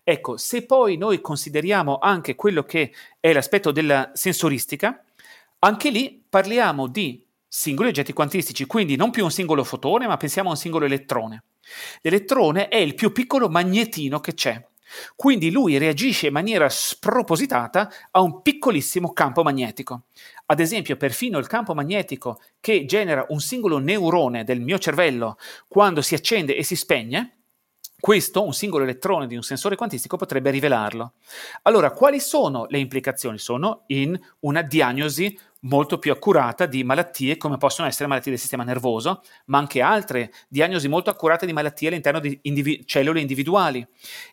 Ecco, 0.02 0.37
se 0.37 0.66
poi 0.66 0.96
noi 0.96 1.20
consideriamo 1.20 1.99
anche 1.99 2.34
quello 2.34 2.64
che 2.64 2.92
è 3.20 3.32
l'aspetto 3.32 3.70
della 3.70 4.11
sensoristica, 4.12 5.02
Anche 5.64 5.88
lì 5.88 6.23
parliamo 6.28 6.88
di 6.88 7.24
singoli 7.56 7.90
oggetti 7.90 8.12
quantistici, 8.12 8.66
quindi 8.66 8.96
non 8.96 9.12
più 9.12 9.23
un 9.23 9.30
singolo 9.30 9.62
fotone, 9.62 10.08
ma 10.08 10.16
pensiamo 10.16 10.49
a 10.49 10.52
un 10.52 10.58
singolo 10.58 10.87
elettrone. 10.87 11.44
L'elettrone 12.00 12.66
è 12.66 12.78
il 12.78 12.96
più 12.96 13.12
piccolo 13.12 13.49
magnetino 13.49 14.18
che 14.18 14.34
c'è. 14.34 14.61
Quindi 15.14 15.52
lui 15.52 15.78
reagisce 15.78 16.26
in 16.26 16.32
maniera 16.32 16.68
spropositata 16.68 17.88
a 18.11 18.20
un 18.20 18.42
piccolissimo 18.42 19.12
campo 19.12 19.44
magnetico. 19.44 20.06
Ad 20.46 20.58
esempio, 20.58 20.96
perfino 20.96 21.38
il 21.38 21.46
campo 21.46 21.75
magnetico 21.75 22.40
che 22.58 22.87
genera 22.87 23.25
un 23.28 23.38
singolo 23.38 23.78
neurone 23.78 24.42
del 24.42 24.61
mio 24.61 24.78
cervello 24.80 25.38
quando 25.68 26.02
si 26.02 26.14
accende 26.14 26.56
e 26.56 26.64
si 26.64 26.75
spegne, 26.75 27.37
questo, 28.04 28.44
un 28.44 28.52
singolo 28.52 28.84
elettrone 28.84 29.26
di 29.26 29.34
un 29.34 29.42
sensore 29.42 29.76
quantistico, 29.76 30.18
potrebbe 30.18 30.50
rivelarlo. 30.50 31.14
Allora, 31.62 31.92
quali 31.92 32.20
sono 32.20 32.66
le 32.68 32.78
implicazioni? 32.78 33.38
Sono 33.38 33.84
in 33.87 34.18
una 34.40 34.61
diagnosi 34.61 35.38
molto 35.64 35.99
più 35.99 36.12
accurata 36.12 36.66
di 36.66 36.85
malattie 36.85 37.37
come 37.37 37.56
possono 37.56 37.87
essere 37.87 38.09
malattie 38.09 38.30
del 38.30 38.40
sistema 38.40 38.64
nervoso, 38.64 39.23
ma 39.47 39.59
anche 39.59 39.80
altre 39.80 40.33
diagnosi 40.49 40.88
molto 40.88 41.11
accurate 41.11 41.47
di 41.47 41.52
malattie 41.52 41.88
all'interno 41.88 42.21
di 42.21 42.38
individu- 42.42 42.87
cellule 42.87 43.21
individuali. 43.21 43.87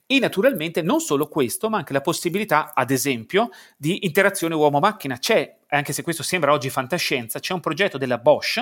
E 0.06 0.20
naturalmente 0.20 0.82
non 0.82 1.00
solo 1.00 1.28
questo, 1.28 1.70
ma 1.70 1.78
anche 1.78 1.94
la 1.94 2.02
possibilità, 2.02 2.72
ad 2.74 2.92
esempio, 2.92 3.50
di 3.78 4.06
interazione 4.06 4.56
uomo-macchina. 4.56 5.18
C'è 5.18 5.60
anche 5.78 5.94
se 5.94 6.04
questo 6.04 6.24
sembra 6.24 6.52
oggi 6.52 6.70
fantascienza, 6.70 7.40
c'è 7.40 7.54
un 7.54 7.62
progetto 7.62 7.98
della 7.98 8.18
Bosch, 8.18 8.62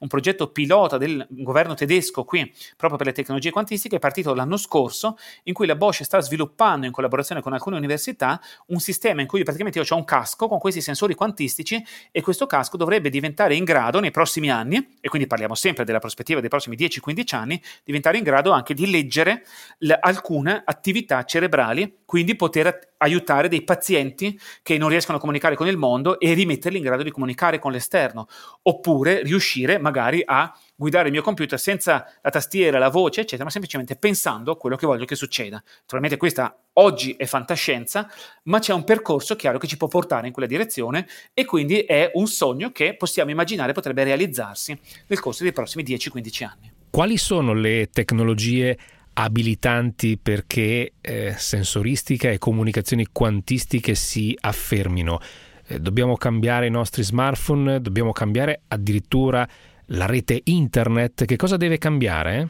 un 0.00 0.08
progetto 0.08 0.50
pilota 0.50 0.98
del 0.98 1.24
governo 1.30 1.74
tedesco 1.74 2.24
qui 2.24 2.52
proprio 2.76 2.98
per 2.98 3.06
le 3.06 3.12
tecnologie 3.12 3.50
quantistiche, 3.50 3.98
partito 3.98 4.34
l'anno 4.34 4.56
scorso, 4.56 5.16
in 5.44 5.54
cui 5.54 5.66
la 5.66 5.76
Bosch 5.76 6.02
sta 6.02 6.20
sviluppando 6.20 6.86
in 6.86 6.92
collaborazione 6.92 7.40
con 7.40 7.52
alcune 7.52 7.76
università 7.76 8.40
un 8.66 8.80
sistema 8.80 9.20
in 9.20 9.26
cui 9.28 9.42
praticamente 9.42 9.78
io 9.78 9.84
ho 9.88 9.96
un 9.96 10.04
casco 10.04 10.48
con 10.48 10.58
questi 10.58 10.80
sensori 10.80 11.14
quantistici 11.14 11.84
e 12.10 12.22
questo 12.22 12.46
casco 12.46 12.76
dovrebbe 12.76 13.08
diventare 13.08 13.54
in 13.54 13.64
grado 13.64 14.00
nei 14.00 14.10
prossimi 14.10 14.50
anni, 14.50 14.96
e 15.00 15.08
quindi 15.08 15.28
parliamo 15.28 15.54
sempre 15.54 15.84
della 15.84 16.00
prospettiva 16.00 16.40
dei 16.40 16.48
prossimi 16.48 16.76
10-15 16.76 17.36
anni, 17.36 17.62
diventare 17.84 18.18
in 18.18 18.24
grado 18.24 18.50
anche 18.50 18.74
di 18.74 18.90
leggere 18.90 19.44
l- 19.78 19.92
alcune 19.98 20.62
attività 20.64 21.24
cerebrali, 21.24 21.98
quindi 22.08 22.36
poter 22.36 22.94
aiutare 22.96 23.48
dei 23.48 23.60
pazienti 23.60 24.40
che 24.62 24.78
non 24.78 24.88
riescono 24.88 25.18
a 25.18 25.20
comunicare 25.20 25.54
con 25.54 25.68
il 25.68 25.76
mondo 25.76 26.18
e 26.18 26.32
rimetterli 26.32 26.78
in 26.78 26.82
grado 26.82 27.02
di 27.02 27.10
comunicare 27.10 27.58
con 27.58 27.70
l'esterno, 27.70 28.28
oppure 28.62 29.22
riuscire 29.24 29.76
magari 29.76 30.22
a 30.24 30.50
guidare 30.74 31.08
il 31.08 31.12
mio 31.12 31.20
computer 31.20 31.60
senza 31.60 32.06
la 32.22 32.30
tastiera, 32.30 32.78
la 32.78 32.88
voce, 32.88 33.20
eccetera, 33.20 33.44
ma 33.44 33.50
semplicemente 33.50 33.94
pensando 33.96 34.52
a 34.52 34.56
quello 34.56 34.76
che 34.76 34.86
voglio 34.86 35.04
che 35.04 35.16
succeda. 35.16 35.62
Naturalmente 35.80 36.16
questa 36.16 36.58
oggi 36.72 37.12
è 37.12 37.26
fantascienza, 37.26 38.10
ma 38.44 38.58
c'è 38.58 38.72
un 38.72 38.84
percorso 38.84 39.36
chiaro 39.36 39.58
che 39.58 39.66
ci 39.66 39.76
può 39.76 39.88
portare 39.88 40.28
in 40.28 40.32
quella 40.32 40.48
direzione 40.48 41.06
e 41.34 41.44
quindi 41.44 41.80
è 41.80 42.10
un 42.14 42.26
sogno 42.26 42.72
che 42.72 42.96
possiamo 42.96 43.32
immaginare 43.32 43.74
potrebbe 43.74 44.04
realizzarsi 44.04 44.74
nel 45.08 45.20
corso 45.20 45.42
dei 45.42 45.52
prossimi 45.52 45.84
10-15 45.84 46.44
anni. 46.44 46.72
Quali 46.88 47.18
sono 47.18 47.52
le 47.52 47.90
tecnologie 47.92 48.78
abilitanti 49.20 50.16
perché 50.16 50.92
eh, 51.00 51.34
sensoristica 51.36 52.30
e 52.30 52.38
comunicazioni 52.38 53.06
quantistiche 53.10 53.96
si 53.96 54.36
affermino. 54.40 55.18
Eh, 55.66 55.80
dobbiamo 55.80 56.16
cambiare 56.16 56.66
i 56.66 56.70
nostri 56.70 57.02
smartphone, 57.02 57.80
dobbiamo 57.80 58.12
cambiare 58.12 58.62
addirittura 58.68 59.46
la 59.86 60.06
rete 60.06 60.40
internet. 60.44 61.24
Che 61.24 61.36
cosa 61.36 61.56
deve 61.56 61.78
cambiare? 61.78 62.48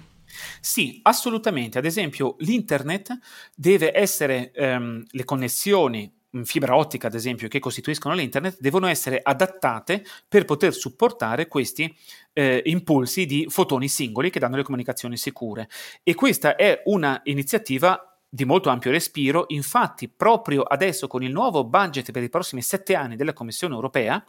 Sì, 0.60 1.00
assolutamente. 1.04 1.78
Ad 1.78 1.86
esempio, 1.86 2.36
l'internet 2.40 3.18
deve 3.54 3.96
essere 3.96 4.52
ehm, 4.52 5.04
le 5.08 5.24
connessioni 5.24 6.12
fibra 6.44 6.76
ottica, 6.76 7.06
ad 7.06 7.14
esempio, 7.14 7.48
che 7.48 7.58
costituiscono 7.58 8.14
l'internet, 8.14 8.56
devono 8.60 8.86
essere 8.86 9.20
adattate 9.22 10.04
per 10.26 10.44
poter 10.44 10.74
supportare 10.74 11.46
questi 11.46 11.94
eh, 12.32 12.62
impulsi 12.66 13.26
di 13.26 13.46
fotoni 13.48 13.88
singoli 13.88 14.30
che 14.30 14.38
danno 14.38 14.56
le 14.56 14.62
comunicazioni 14.62 15.16
sicure. 15.16 15.68
E 16.02 16.14
questa 16.14 16.56
è 16.56 16.82
una 16.86 17.20
iniziativa 17.24 18.02
di 18.30 18.44
molto 18.44 18.68
ampio 18.68 18.90
respiro, 18.90 19.46
infatti 19.48 20.08
proprio 20.08 20.62
adesso 20.62 21.06
con 21.06 21.22
il 21.22 21.32
nuovo 21.32 21.64
budget 21.64 22.12
per 22.12 22.22
i 22.22 22.28
prossimi 22.28 22.60
sette 22.60 22.94
anni 22.94 23.16
della 23.16 23.32
Commissione 23.32 23.74
europea 23.74 24.22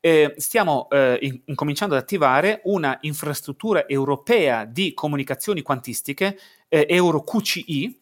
eh, 0.00 0.34
stiamo 0.38 0.88
eh, 0.90 1.18
in- 1.22 1.40
incominciando 1.44 1.94
ad 1.94 2.00
attivare 2.00 2.60
una 2.64 2.98
infrastruttura 3.02 3.86
europea 3.86 4.64
di 4.64 4.92
comunicazioni 4.92 5.62
quantistiche, 5.62 6.36
eh, 6.68 6.86
EuroQCI, 6.88 8.00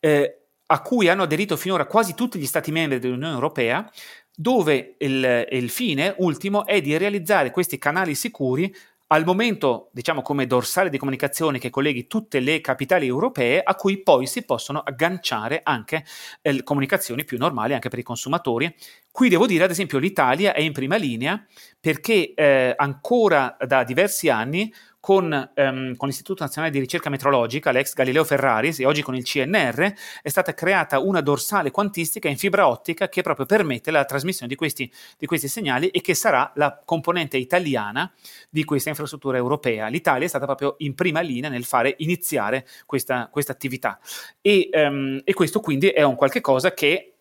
eh, 0.00 0.43
a 0.74 0.80
cui 0.80 1.08
hanno 1.08 1.22
aderito 1.22 1.56
finora 1.56 1.86
quasi 1.86 2.14
tutti 2.14 2.36
gli 2.36 2.46
Stati 2.46 2.72
membri 2.72 2.98
dell'Unione 2.98 3.32
Europea, 3.32 3.88
dove 4.34 4.96
il, 4.98 5.46
il 5.48 5.70
fine 5.70 6.16
ultimo 6.18 6.66
è 6.66 6.80
di 6.80 6.96
realizzare 6.96 7.52
questi 7.52 7.78
canali 7.78 8.16
sicuri 8.16 8.74
al 9.08 9.24
momento, 9.24 9.90
diciamo, 9.92 10.22
come 10.22 10.48
dorsale 10.48 10.90
di 10.90 10.98
comunicazione 10.98 11.60
che 11.60 11.70
colleghi 11.70 12.08
tutte 12.08 12.40
le 12.40 12.60
capitali 12.60 13.06
europee, 13.06 13.62
a 13.62 13.76
cui 13.76 14.02
poi 14.02 14.26
si 14.26 14.44
possono 14.44 14.80
agganciare 14.80 15.60
anche 15.62 16.04
eh, 16.42 16.64
comunicazioni 16.64 17.24
più 17.24 17.38
normali 17.38 17.74
anche 17.74 17.88
per 17.88 18.00
i 18.00 18.02
consumatori. 18.02 18.74
Qui 19.12 19.28
devo 19.28 19.46
dire, 19.46 19.62
ad 19.62 19.70
esempio, 19.70 19.98
l'Italia 19.98 20.54
è 20.54 20.60
in 20.60 20.72
prima 20.72 20.96
linea 20.96 21.40
perché 21.78 22.34
eh, 22.34 22.74
ancora 22.76 23.56
da 23.64 23.84
diversi 23.84 24.28
anni 24.28 24.72
con, 25.04 25.50
ehm, 25.52 25.96
con, 25.96 26.08
l'Istituto 26.08 26.44
Nazionale 26.44 26.72
di 26.72 26.78
Ricerca 26.78 27.10
Metrologica, 27.10 27.70
l'ex 27.72 27.92
Galileo 27.92 28.24
Ferraris, 28.24 28.80
e 28.80 28.86
oggi 28.86 29.02
con 29.02 29.14
il 29.14 29.22
CNR, 29.22 29.92
è 30.22 30.28
stata 30.30 30.54
creata 30.54 30.98
una 30.98 31.20
dorsale 31.20 31.70
quantistica 31.70 32.26
in 32.30 32.38
fibra 32.38 32.66
ottica 32.66 33.10
che 33.10 33.20
proprio 33.20 33.44
permette 33.44 33.90
la 33.90 34.06
trasmissione 34.06 34.48
di 34.48 34.54
questi, 34.54 34.90
di 35.18 35.26
questi 35.26 35.46
segnali 35.46 35.88
e 35.88 36.00
che 36.00 36.14
sarà 36.14 36.50
la 36.54 36.80
componente 36.82 37.36
italiana 37.36 38.10
di 38.48 38.64
questa 38.64 38.88
infrastruttura 38.88 39.36
europea. 39.36 39.88
L'Italia 39.88 40.24
è 40.24 40.28
stata 40.28 40.46
proprio 40.46 40.76
in 40.78 40.94
prima 40.94 41.20
linea 41.20 41.50
nel 41.50 41.64
fare 41.64 41.96
iniziare 41.98 42.66
questa, 42.86 43.28
questa 43.30 43.52
attività. 43.52 44.00
E, 44.40 44.70
ehm, 44.72 45.20
e 45.22 45.34
questo 45.34 45.60
quindi 45.60 45.88
è 45.88 46.00
un 46.00 46.14
qualche 46.14 46.40
cosa 46.40 46.72
che 46.72 47.14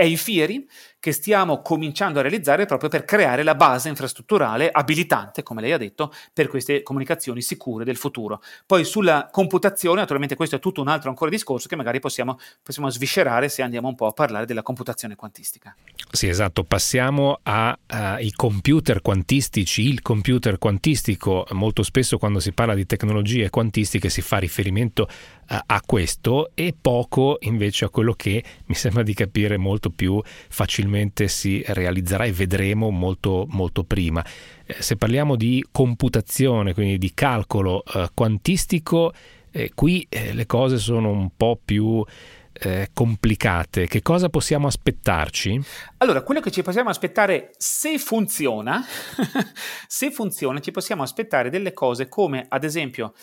è 0.00 0.04
in 0.04 0.16
fieri 0.16 0.66
che 1.00 1.12
stiamo 1.12 1.62
cominciando 1.62 2.18
a 2.18 2.22
realizzare 2.22 2.66
proprio 2.66 2.90
per 2.90 3.04
creare 3.06 3.42
la 3.42 3.54
base 3.54 3.88
infrastrutturale 3.88 4.70
abilitante, 4.70 5.42
come 5.42 5.62
lei 5.62 5.72
ha 5.72 5.78
detto, 5.78 6.12
per 6.32 6.46
queste 6.46 6.82
comunicazioni 6.82 7.40
sicure 7.40 7.84
del 7.84 7.96
futuro. 7.96 8.42
Poi 8.66 8.84
sulla 8.84 9.28
computazione, 9.32 10.00
naturalmente 10.00 10.36
questo 10.36 10.56
è 10.56 10.58
tutto 10.58 10.82
un 10.82 10.88
altro 10.88 11.08
ancora 11.08 11.30
discorso 11.30 11.68
che 11.68 11.76
magari 11.76 12.00
possiamo, 12.00 12.38
possiamo 12.62 12.90
sviscerare 12.90 13.48
se 13.48 13.62
andiamo 13.62 13.88
un 13.88 13.94
po' 13.94 14.06
a 14.06 14.12
parlare 14.12 14.44
della 14.44 14.62
computazione 14.62 15.16
quantistica. 15.16 15.74
Sì, 16.12 16.28
esatto, 16.28 16.64
passiamo 16.64 17.40
ai 17.42 18.30
computer 18.32 19.00
quantistici, 19.00 19.88
il 19.88 20.02
computer 20.02 20.58
quantistico, 20.58 21.46
molto 21.52 21.82
spesso 21.82 22.18
quando 22.18 22.40
si 22.40 22.52
parla 22.52 22.74
di 22.74 22.84
tecnologie 22.84 23.48
quantistiche 23.48 24.10
si 24.10 24.20
fa 24.20 24.36
riferimento 24.36 25.08
a, 25.46 25.62
a 25.66 25.80
questo 25.84 26.50
e 26.54 26.74
poco 26.78 27.38
invece 27.40 27.86
a 27.86 27.88
quello 27.88 28.12
che 28.12 28.44
mi 28.66 28.74
sembra 28.76 29.02
di 29.02 29.14
capire 29.14 29.56
molto 29.56 29.88
più 29.88 30.20
facilmente 30.48 30.89
probabilmente 30.90 31.28
si 31.28 31.62
realizzerà 31.66 32.24
e 32.24 32.32
vedremo 32.32 32.90
molto, 32.90 33.46
molto 33.48 33.84
prima. 33.84 34.24
Eh, 34.66 34.82
se 34.82 34.96
parliamo 34.96 35.36
di 35.36 35.64
computazione, 35.70 36.74
quindi 36.74 36.98
di 36.98 37.14
calcolo 37.14 37.84
eh, 37.84 38.10
quantistico, 38.12 39.12
eh, 39.52 39.70
qui 39.74 40.06
eh, 40.08 40.32
le 40.34 40.46
cose 40.46 40.78
sono 40.78 41.10
un 41.10 41.30
po' 41.36 41.60
più 41.64 42.04
eh, 42.52 42.90
complicate. 42.92 43.86
Che 43.86 44.02
cosa 44.02 44.28
possiamo 44.28 44.66
aspettarci? 44.66 45.60
Allora, 45.98 46.22
quello 46.22 46.40
che 46.40 46.50
ci 46.50 46.62
possiamo 46.62 46.90
aspettare, 46.90 47.52
se 47.56 47.98
funziona, 47.98 48.84
se 49.86 50.10
funziona, 50.10 50.60
ci 50.60 50.72
possiamo 50.72 51.02
aspettare 51.02 51.50
delle 51.50 51.72
cose 51.72 52.08
come, 52.08 52.46
ad 52.48 52.64
esempio, 52.64 53.14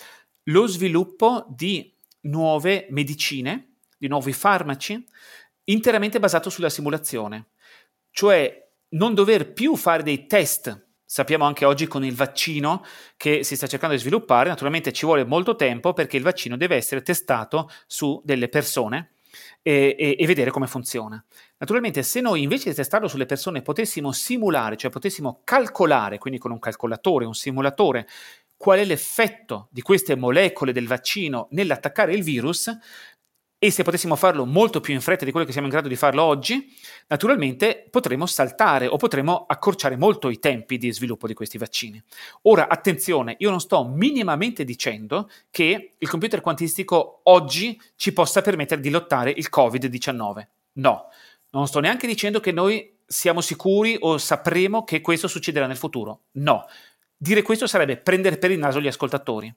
lo 0.46 0.68
sviluppo 0.68 1.46
di 1.50 1.94
nuove 2.22 2.88
medicine, 2.90 3.76
di 3.98 4.08
nuovi 4.08 4.32
farmaci, 4.32 5.04
interamente 5.66 6.20
basato 6.20 6.50
sulla 6.50 6.70
simulazione 6.70 7.48
cioè 8.18 8.68
non 8.96 9.14
dover 9.14 9.54
più 9.54 9.76
fare 9.76 10.02
dei 10.02 10.26
test. 10.26 10.88
Sappiamo 11.06 11.46
anche 11.46 11.66
oggi 11.66 11.86
con 11.86 12.04
il 12.04 12.16
vaccino 12.16 12.84
che 13.16 13.44
si 13.44 13.56
sta 13.56 13.68
cercando 13.68 13.94
di 13.94 14.02
sviluppare, 14.02 14.50
naturalmente 14.50 14.92
ci 14.92 15.06
vuole 15.06 15.24
molto 15.24 15.56
tempo 15.56 15.94
perché 15.94 16.18
il 16.18 16.24
vaccino 16.24 16.58
deve 16.58 16.78
essere 16.78 17.04
testato 17.04 17.70
su 17.86 18.20
delle 18.26 18.50
persone 18.50 19.12
e, 19.62 19.96
e, 20.00 20.16
e, 20.18 20.26
vedere 20.26 20.50
come 20.50 20.66
funziona. 20.66 21.24
Naturalmente, 21.60 22.02
se 22.02 22.20
noi 22.20 22.42
invece 22.42 22.70
di 22.70 22.76
testarlo 22.76 23.08
sulle 23.08 23.28
persone 23.28 23.62
potessimo 23.62 24.12
simulare, 24.12 24.78
cioè 24.78 24.90
potessimo 24.90 25.42
calcolare, 25.44 26.18
quindi 26.18 26.40
con 26.40 26.50
un 26.50 26.58
calcolatore, 26.58 27.26
un 27.26 27.36
simulatore, 27.36 28.08
qual 28.58 28.80
è 28.80 28.84
l'effetto 28.84 29.68
di 29.70 29.82
queste 29.82 30.16
molecole 30.16 30.72
del 30.72 30.88
vaccino 30.88 31.50
nell'attaccare 31.52 32.16
il 32.16 32.24
virus, 32.24 32.76
e 33.60 33.72
se 33.72 33.84
potessimo 33.84 34.16
farlo 34.16 34.46
molto 34.46 34.80
più 34.80 34.94
in 34.94 35.02
fretta 35.02 35.26
di 35.26 35.32
quello 35.32 35.46
che 35.46 35.52
siamo 35.52 35.66
in 35.66 35.74
grado 35.74 35.88
di 35.88 35.96
farlo 35.96 36.22
oggi, 36.22 36.72
naturalmente 37.08 37.88
potremmo 37.90 38.28
saltare 38.28 38.86
o 38.86 38.98
potremmo 38.98 39.46
accorciare 39.48 39.98
molto 39.98 40.30
i 40.30 40.38
tempi 40.38 40.78
di 40.78 40.92
sviluppo 40.92 41.26
di 41.26 41.34
questi 41.34 41.58
vaccini. 41.58 42.02
Ora, 42.44 42.68
attenzione, 42.68 43.36
io 43.40 43.50
non 43.50 43.60
sto 43.60 43.84
minimamente 43.86 44.64
dicendo 44.64 45.30
che 45.50 45.94
il 45.98 46.10
computer 46.10 46.42
quantistico 46.42 47.22
oggi 47.24 47.80
ci 47.96 48.14
possa 48.14 48.42
permettere 48.42 48.80
di 48.80 48.92
lottare 48.92 49.32
il 49.32 49.48
Covid-19. 49.52 50.48
No, 50.74 51.06
non 51.52 51.68
sto 51.68 51.80
neanche 51.80 52.06
dicendo 52.06 52.40
che 52.40 52.52
noi 52.52 52.96
siamo 53.08 53.42
sicuri 53.42 53.98
o 54.00 54.20
sapremo 54.20 54.84
che 54.84 55.02
questo 55.02 55.28
succederà 55.28 55.66
nel 55.66 55.78
futuro. 55.78 56.26
No. 56.34 56.66
Dire 57.20 57.42
questo 57.42 57.66
sarebbe 57.66 57.98
prendere 57.98 58.38
per 58.38 58.52
il 58.52 58.60
naso 58.60 58.80
gli 58.80 58.86
ascoltatori. 58.86 59.52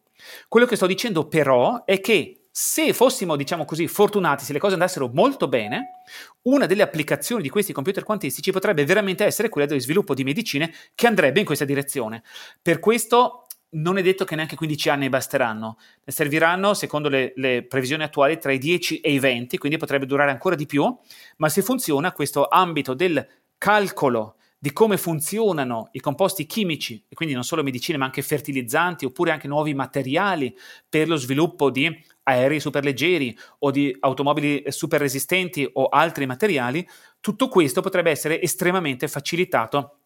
Quello 0.49 0.65
che 0.65 0.77
sto 0.77 0.87
dicendo 0.87 1.27
però 1.29 1.85
è 1.85 2.01
che 2.01 2.47
se 2.63 2.93
fossimo, 2.93 3.37
diciamo 3.37 3.65
così, 3.65 3.89
fortunati, 3.89 4.45
se 4.45 4.53
le 4.53 4.59
cose 4.59 4.75
andassero 4.75 5.11
molto 5.15 5.49
bene, 5.49 6.03
una 6.43 6.67
delle 6.67 6.83
applicazioni 6.83 7.41
di 7.41 7.49
questi 7.49 7.73
computer 7.73 8.05
quantistici 8.05 8.53
potrebbe 8.53 8.85
veramente 8.85 9.25
essere 9.25 9.49
quella 9.49 9.67
dello 9.67 9.81
sviluppo 9.81 10.13
di 10.13 10.25
medicine 10.25 10.71
che 10.95 11.07
andrebbe 11.07 11.41
in 11.41 11.47
questa 11.47 11.65
direzione. 11.65 12.23
Per 12.61 12.79
questo 12.79 13.47
non 13.71 13.97
è 13.97 14.03
detto 14.03 14.27
che 14.27 14.35
neanche 14.35 14.57
15 14.57 14.91
anni 14.91 15.09
basteranno, 15.09 15.79
ne 16.05 16.13
serviranno, 16.13 16.75
secondo 16.75 17.09
le, 17.09 17.33
le, 17.37 17.65
previsioni 17.65 18.03
attuali, 18.03 18.37
tra 18.39 18.53
i 18.53 18.59
10 18.59 19.01
e 19.01 19.11
i 19.11 19.19
20, 19.19 19.57
quindi 19.57 19.79
potrebbe 19.79 20.05
durare 20.05 20.31
ancora 20.31 20.55
di 20.55 20.67
più, 20.67 20.95
ma 21.39 21.49
se 21.49 21.63
funziona 21.63 22.13
questo 22.13 22.47
ambito 22.47 22.93
del 22.93 23.27
calcolo 23.57 24.37
di 24.63 24.75
come 24.75 24.99
funzionano 24.99 25.89
i 25.93 26.01
composti 26.01 26.45
chimici, 26.45 27.03
e 27.09 27.15
quindi 27.15 27.35
non 27.35 27.45
solo 27.45 27.63
medicine, 27.63 27.97
ma 27.97 28.05
anche 28.05 28.21
fertilizzanti, 28.21 29.07
oppure 29.07 29.31
anche 29.31 29.49
nuovi 29.49 29.73
materiali 29.73 30.55
per 30.87 31.09
lo 31.09 31.17
sviluppo 31.17 31.71
di 31.71 31.91
aerei 32.25 32.61
superleggeri 32.61 33.37
o 33.61 33.71
di 33.71 33.97
automobili 34.01 34.63
super 34.69 35.01
resistenti 35.01 35.67
o 35.73 35.89
altri 35.89 36.27
materiali, 36.27 36.87
tutto 37.21 37.49
questo 37.49 37.81
potrebbe 37.81 38.11
essere 38.11 38.43
estremamente 38.43 39.09
facilitato 39.09 40.00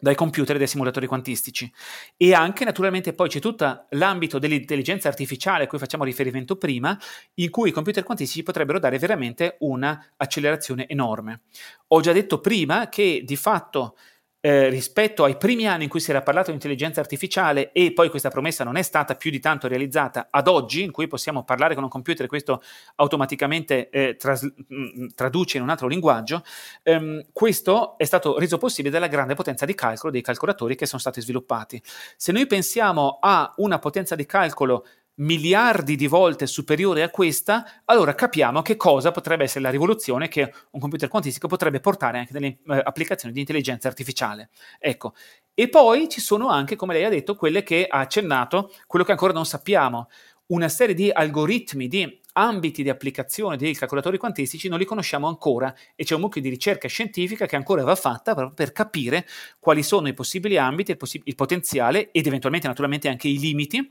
dai 0.00 0.14
computer 0.14 0.56
e 0.56 0.58
dai 0.58 0.66
simulatori 0.66 1.06
quantistici. 1.06 1.70
E 2.16 2.34
anche 2.34 2.64
naturalmente 2.64 3.12
poi 3.12 3.28
c'è 3.28 3.38
tutto 3.38 3.86
l'ambito 3.90 4.38
dell'intelligenza 4.38 5.08
artificiale 5.08 5.64
a 5.64 5.66
cui 5.66 5.78
facciamo 5.78 6.04
riferimento 6.04 6.56
prima, 6.56 6.98
in 7.34 7.50
cui 7.50 7.68
i 7.68 7.72
computer 7.72 8.02
quantistici 8.02 8.42
potrebbero 8.42 8.78
dare 8.78 8.98
veramente 8.98 9.56
un'accelerazione 9.60 10.88
enorme. 10.88 11.42
Ho 11.88 12.00
già 12.00 12.12
detto 12.12 12.40
prima 12.40 12.88
che 12.88 13.22
di 13.24 13.36
fatto 13.36 13.96
eh, 14.40 14.68
rispetto 14.68 15.24
ai 15.24 15.36
primi 15.36 15.66
anni 15.66 15.84
in 15.84 15.90
cui 15.90 16.00
si 16.00 16.10
era 16.10 16.22
parlato 16.22 16.48
di 16.48 16.54
intelligenza 16.54 17.00
artificiale 17.00 17.72
e 17.72 17.92
poi 17.92 18.08
questa 18.08 18.30
promessa 18.30 18.64
non 18.64 18.76
è 18.76 18.82
stata 18.82 19.14
più 19.14 19.30
di 19.30 19.38
tanto 19.38 19.68
realizzata 19.68 20.28
ad 20.30 20.48
oggi, 20.48 20.82
in 20.82 20.90
cui 20.90 21.06
possiamo 21.06 21.44
parlare 21.44 21.74
con 21.74 21.82
un 21.82 21.90
computer 21.90 22.24
e 22.24 22.28
questo 22.28 22.62
automaticamente 22.96 23.90
eh, 23.90 24.16
tras- 24.16 24.42
mh, 24.42 24.74
mm, 24.74 25.06
traduce 25.14 25.58
in 25.58 25.62
un 25.62 25.68
altro 25.68 25.88
linguaggio, 25.88 26.42
ehm, 26.82 27.26
questo 27.32 27.98
è 27.98 28.04
stato 28.04 28.38
reso 28.38 28.56
possibile 28.56 28.92
dalla 28.92 29.08
grande 29.08 29.34
potenza 29.34 29.66
di 29.66 29.74
calcolo 29.74 30.10
dei 30.12 30.22
calcolatori 30.22 30.74
che 30.74 30.86
sono 30.86 31.00
stati 31.00 31.20
sviluppati. 31.20 31.80
Se 32.16 32.32
noi 32.32 32.46
pensiamo 32.46 33.18
a 33.20 33.52
una 33.56 33.78
potenza 33.78 34.14
di 34.14 34.24
calcolo 34.24 34.86
miliardi 35.20 35.96
di 35.96 36.06
volte 36.06 36.46
superiore 36.46 37.02
a 37.02 37.10
questa, 37.10 37.82
allora 37.84 38.14
capiamo 38.14 38.62
che 38.62 38.76
cosa 38.76 39.10
potrebbe 39.10 39.44
essere 39.44 39.60
la 39.60 39.70
rivoluzione 39.70 40.28
che 40.28 40.52
un 40.70 40.80
computer 40.80 41.08
quantistico 41.08 41.48
potrebbe 41.48 41.80
portare 41.80 42.18
anche 42.18 42.32
nelle 42.32 42.58
eh, 42.66 42.82
applicazioni 42.84 43.34
di 43.34 43.40
intelligenza 43.40 43.88
artificiale. 43.88 44.50
Ecco. 44.78 45.14
E 45.54 45.68
poi 45.68 46.08
ci 46.08 46.20
sono 46.20 46.48
anche, 46.48 46.76
come 46.76 46.94
lei 46.94 47.04
ha 47.04 47.10
detto, 47.10 47.34
quelle 47.36 47.62
che 47.62 47.86
ha 47.88 47.98
accennato, 47.98 48.72
quello 48.86 49.04
che 49.04 49.12
ancora 49.12 49.32
non 49.32 49.44
sappiamo, 49.44 50.08
una 50.46 50.68
serie 50.68 50.94
di 50.94 51.10
algoritmi, 51.10 51.86
di 51.86 52.20
ambiti 52.32 52.82
di 52.82 52.88
applicazione 52.88 53.56
dei 53.56 53.74
calcolatori 53.74 54.16
quantistici 54.16 54.68
non 54.68 54.78
li 54.78 54.84
conosciamo 54.84 55.26
ancora 55.26 55.74
e 55.96 56.04
c'è 56.04 56.14
un 56.14 56.20
mucchio 56.20 56.40
di 56.40 56.48
ricerca 56.48 56.86
scientifica 56.88 57.46
che 57.46 57.56
ancora 57.56 57.82
va 57.82 57.94
fatta 57.94 58.34
proprio 58.34 58.54
per 58.54 58.72
capire 58.72 59.26
quali 59.58 59.82
sono 59.82 60.08
i 60.08 60.14
possibili 60.14 60.56
ambiti, 60.56 60.92
il, 60.92 60.96
possi- 60.96 61.20
il 61.24 61.34
potenziale 61.34 62.10
ed 62.12 62.26
eventualmente 62.26 62.68
naturalmente 62.68 63.08
anche 63.08 63.28
i 63.28 63.38
limiti 63.38 63.86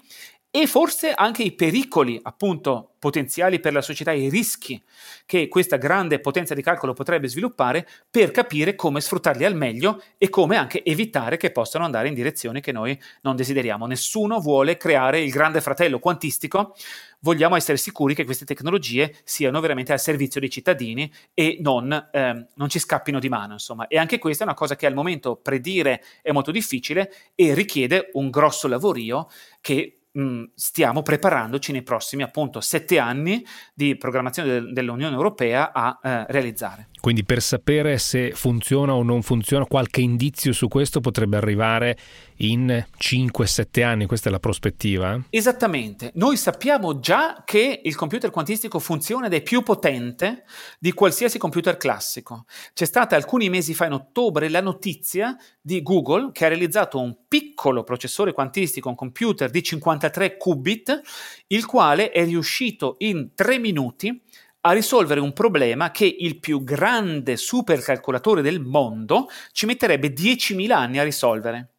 e 0.51 0.65
forse 0.65 1.13
anche 1.13 1.43
i 1.43 1.51
pericoli 1.51 2.19
appunto 2.23 2.93
potenziali 2.97 3.59
per 3.59 3.71
la 3.71 3.81
società, 3.81 4.11
i 4.11 4.29
rischi 4.29 4.81
che 5.25 5.47
questa 5.47 5.77
grande 5.77 6.19
potenza 6.19 6.55
di 6.55 6.61
calcolo 6.61 6.93
potrebbe 6.93 7.27
sviluppare 7.27 7.87
per 8.09 8.31
capire 8.31 8.75
come 8.75 8.99
sfruttarli 8.99 9.45
al 9.45 9.55
meglio 9.55 10.01
e 10.17 10.29
come 10.29 10.57
anche 10.57 10.83
evitare 10.83 11.37
che 11.37 11.51
possano 11.51 11.85
andare 11.85 12.07
in 12.07 12.15
direzioni 12.15 12.61
che 12.61 12.71
noi 12.71 12.99
non 13.21 13.35
desideriamo. 13.35 13.85
Nessuno 13.85 14.39
vuole 14.39 14.75
creare 14.75 15.21
il 15.21 15.31
grande 15.31 15.61
fratello 15.61 15.99
quantistico, 15.99 16.75
vogliamo 17.19 17.55
essere 17.55 17.77
sicuri 17.77 18.15
che 18.15 18.25
queste 18.25 18.45
tecnologie 18.45 19.15
siano 19.23 19.59
veramente 19.59 19.93
al 19.93 19.99
servizio 19.99 20.39
dei 20.39 20.49
cittadini 20.49 21.11
e 21.33 21.57
non, 21.61 21.91
eh, 22.11 22.47
non 22.55 22.69
ci 22.69 22.79
scappino 22.79 23.19
di 23.19 23.29
mano, 23.29 23.53
insomma. 23.53 23.87
E 23.87 23.97
anche 23.97 24.17
questa 24.17 24.43
è 24.43 24.47
una 24.47 24.55
cosa 24.55 24.75
che 24.75 24.87
al 24.87 24.93
momento 24.93 25.35
predire 25.35 26.03
è 26.21 26.31
molto 26.31 26.51
difficile 26.51 27.13
e 27.35 27.53
richiede 27.53 28.09
un 28.13 28.29
grosso 28.29 28.67
lavorio 28.67 29.27
che 29.61 29.98
Mm, 30.17 30.45
stiamo 30.55 31.03
preparandoci 31.03 31.71
nei 31.71 31.83
prossimi 31.83 32.23
appunto 32.23 32.61
sette 32.61 32.97
anni 32.97 33.45
di 33.75 33.95
programmazione 33.95 34.49
del, 34.49 34.73
dell'Unione 34.73 35.15
Europea 35.15 35.71
a 35.71 35.99
eh, 36.01 36.25
realizzare. 36.29 36.87
Quindi 36.99 37.23
per 37.23 37.41
sapere 37.41 37.97
se 37.97 38.31
funziona 38.31 38.93
o 38.93 39.03
non 39.03 39.21
funziona, 39.21 39.65
qualche 39.65 40.01
indizio 40.01 40.51
su 40.51 40.67
questo 40.67 40.99
potrebbe 40.99 41.37
arrivare 41.37 41.97
in 42.37 42.85
5-7 42.97 43.83
anni, 43.83 44.05
questa 44.05 44.29
è 44.29 44.31
la 44.31 44.39
prospettiva? 44.39 45.21
Esattamente, 45.29 46.11
noi 46.15 46.37
sappiamo 46.37 46.99
già 46.99 47.43
che 47.45 47.81
il 47.83 47.95
computer 47.95 48.29
quantistico 48.31 48.79
funziona 48.79 49.27
ed 49.27 49.33
è 49.33 49.41
più 49.41 49.63
potente 49.63 50.43
di 50.77 50.91
qualsiasi 50.91 51.37
computer 51.37 51.77
classico. 51.77 52.45
C'è 52.73 52.85
stata 52.85 53.15
alcuni 53.15 53.49
mesi 53.49 53.73
fa 53.73 53.85
in 53.85 53.93
ottobre 53.93 54.49
la 54.49 54.61
notizia 54.61 55.37
di 55.61 55.81
Google 55.81 56.31
che 56.33 56.45
ha 56.45 56.49
realizzato 56.49 56.99
un 56.99 57.15
piccolo 57.27 57.83
processore 57.83 58.33
quantistico, 58.33 58.89
un 58.89 58.95
computer 58.95 59.49
di 59.49 59.63
53 59.63 60.37
qubit, 60.37 61.01
il 61.47 61.65
quale 61.65 62.11
è 62.11 62.23
riuscito 62.25 62.95
in 62.99 63.33
3 63.35 63.59
minuti 63.59 64.21
a 64.61 64.71
risolvere 64.71 65.19
un 65.19 65.33
problema 65.33 65.91
che 65.91 66.05
il 66.05 66.39
più 66.39 66.63
grande 66.63 67.37
supercalcolatore 67.37 68.41
del 68.41 68.59
mondo 68.59 69.27
ci 69.51 69.65
metterebbe 69.65 70.13
10.000 70.13 70.71
anni 70.71 70.99
a 70.99 71.03
risolvere. 71.03 71.75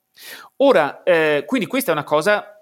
Ora, 0.57 1.03
eh, 1.03 1.45
quindi 1.47 1.67
questa 1.67 1.91
è 1.91 1.95
una 1.95 2.05
cosa 2.05 2.61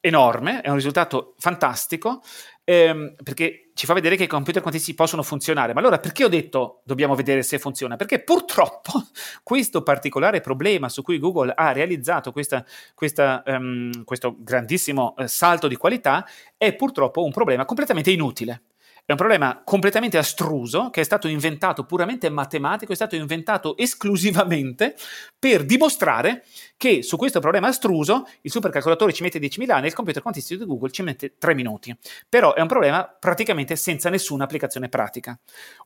enorme, 0.00 0.60
è 0.62 0.68
un 0.68 0.74
risultato 0.74 1.34
fantastico, 1.38 2.22
ehm, 2.64 3.14
perché 3.22 3.70
ci 3.74 3.86
fa 3.86 3.94
vedere 3.94 4.16
che 4.16 4.24
i 4.24 4.28
computer 4.28 4.60
quantistici 4.60 4.96
possono 4.96 5.22
funzionare. 5.22 5.72
Ma 5.72 5.80
allora 5.80 5.98
perché 5.98 6.24
ho 6.24 6.28
detto 6.28 6.82
dobbiamo 6.84 7.14
vedere 7.14 7.42
se 7.42 7.58
funziona? 7.58 7.96
Perché 7.96 8.22
purtroppo 8.22 8.92
questo 9.42 9.82
particolare 9.82 10.40
problema 10.40 10.88
su 10.88 11.02
cui 11.02 11.18
Google 11.18 11.52
ha 11.54 11.72
realizzato 11.72 12.32
questa, 12.32 12.64
questa, 12.94 13.42
um, 13.46 14.04
questo 14.04 14.36
grandissimo 14.38 15.14
uh, 15.16 15.26
salto 15.26 15.68
di 15.68 15.76
qualità 15.76 16.26
è 16.56 16.74
purtroppo 16.74 17.24
un 17.24 17.30
problema 17.30 17.64
completamente 17.64 18.10
inutile. 18.10 18.62
È 19.04 19.10
un 19.10 19.16
problema 19.16 19.62
completamente 19.64 20.16
astruso 20.16 20.88
che 20.90 21.00
è 21.00 21.04
stato 21.04 21.26
inventato 21.26 21.84
puramente 21.84 22.30
matematico, 22.30 22.92
è 22.92 22.94
stato 22.94 23.16
inventato 23.16 23.76
esclusivamente 23.76 24.94
per 25.36 25.64
dimostrare 25.64 26.44
che 26.76 27.02
su 27.02 27.16
questo 27.16 27.40
problema 27.40 27.66
astruso 27.66 28.24
il 28.42 28.50
supercalcolatore 28.52 29.12
ci 29.12 29.24
mette 29.24 29.40
10.000 29.40 29.70
anni 29.72 29.84
e 29.84 29.88
il 29.88 29.94
computer 29.94 30.22
quantistico 30.22 30.62
di 30.62 30.68
Google 30.68 30.92
ci 30.92 31.02
mette 31.02 31.34
3 31.36 31.52
minuti. 31.54 31.92
Però 32.28 32.54
è 32.54 32.60
un 32.60 32.68
problema 32.68 33.04
praticamente 33.04 33.74
senza 33.74 34.08
nessuna 34.08 34.44
applicazione 34.44 34.88
pratica. 34.88 35.36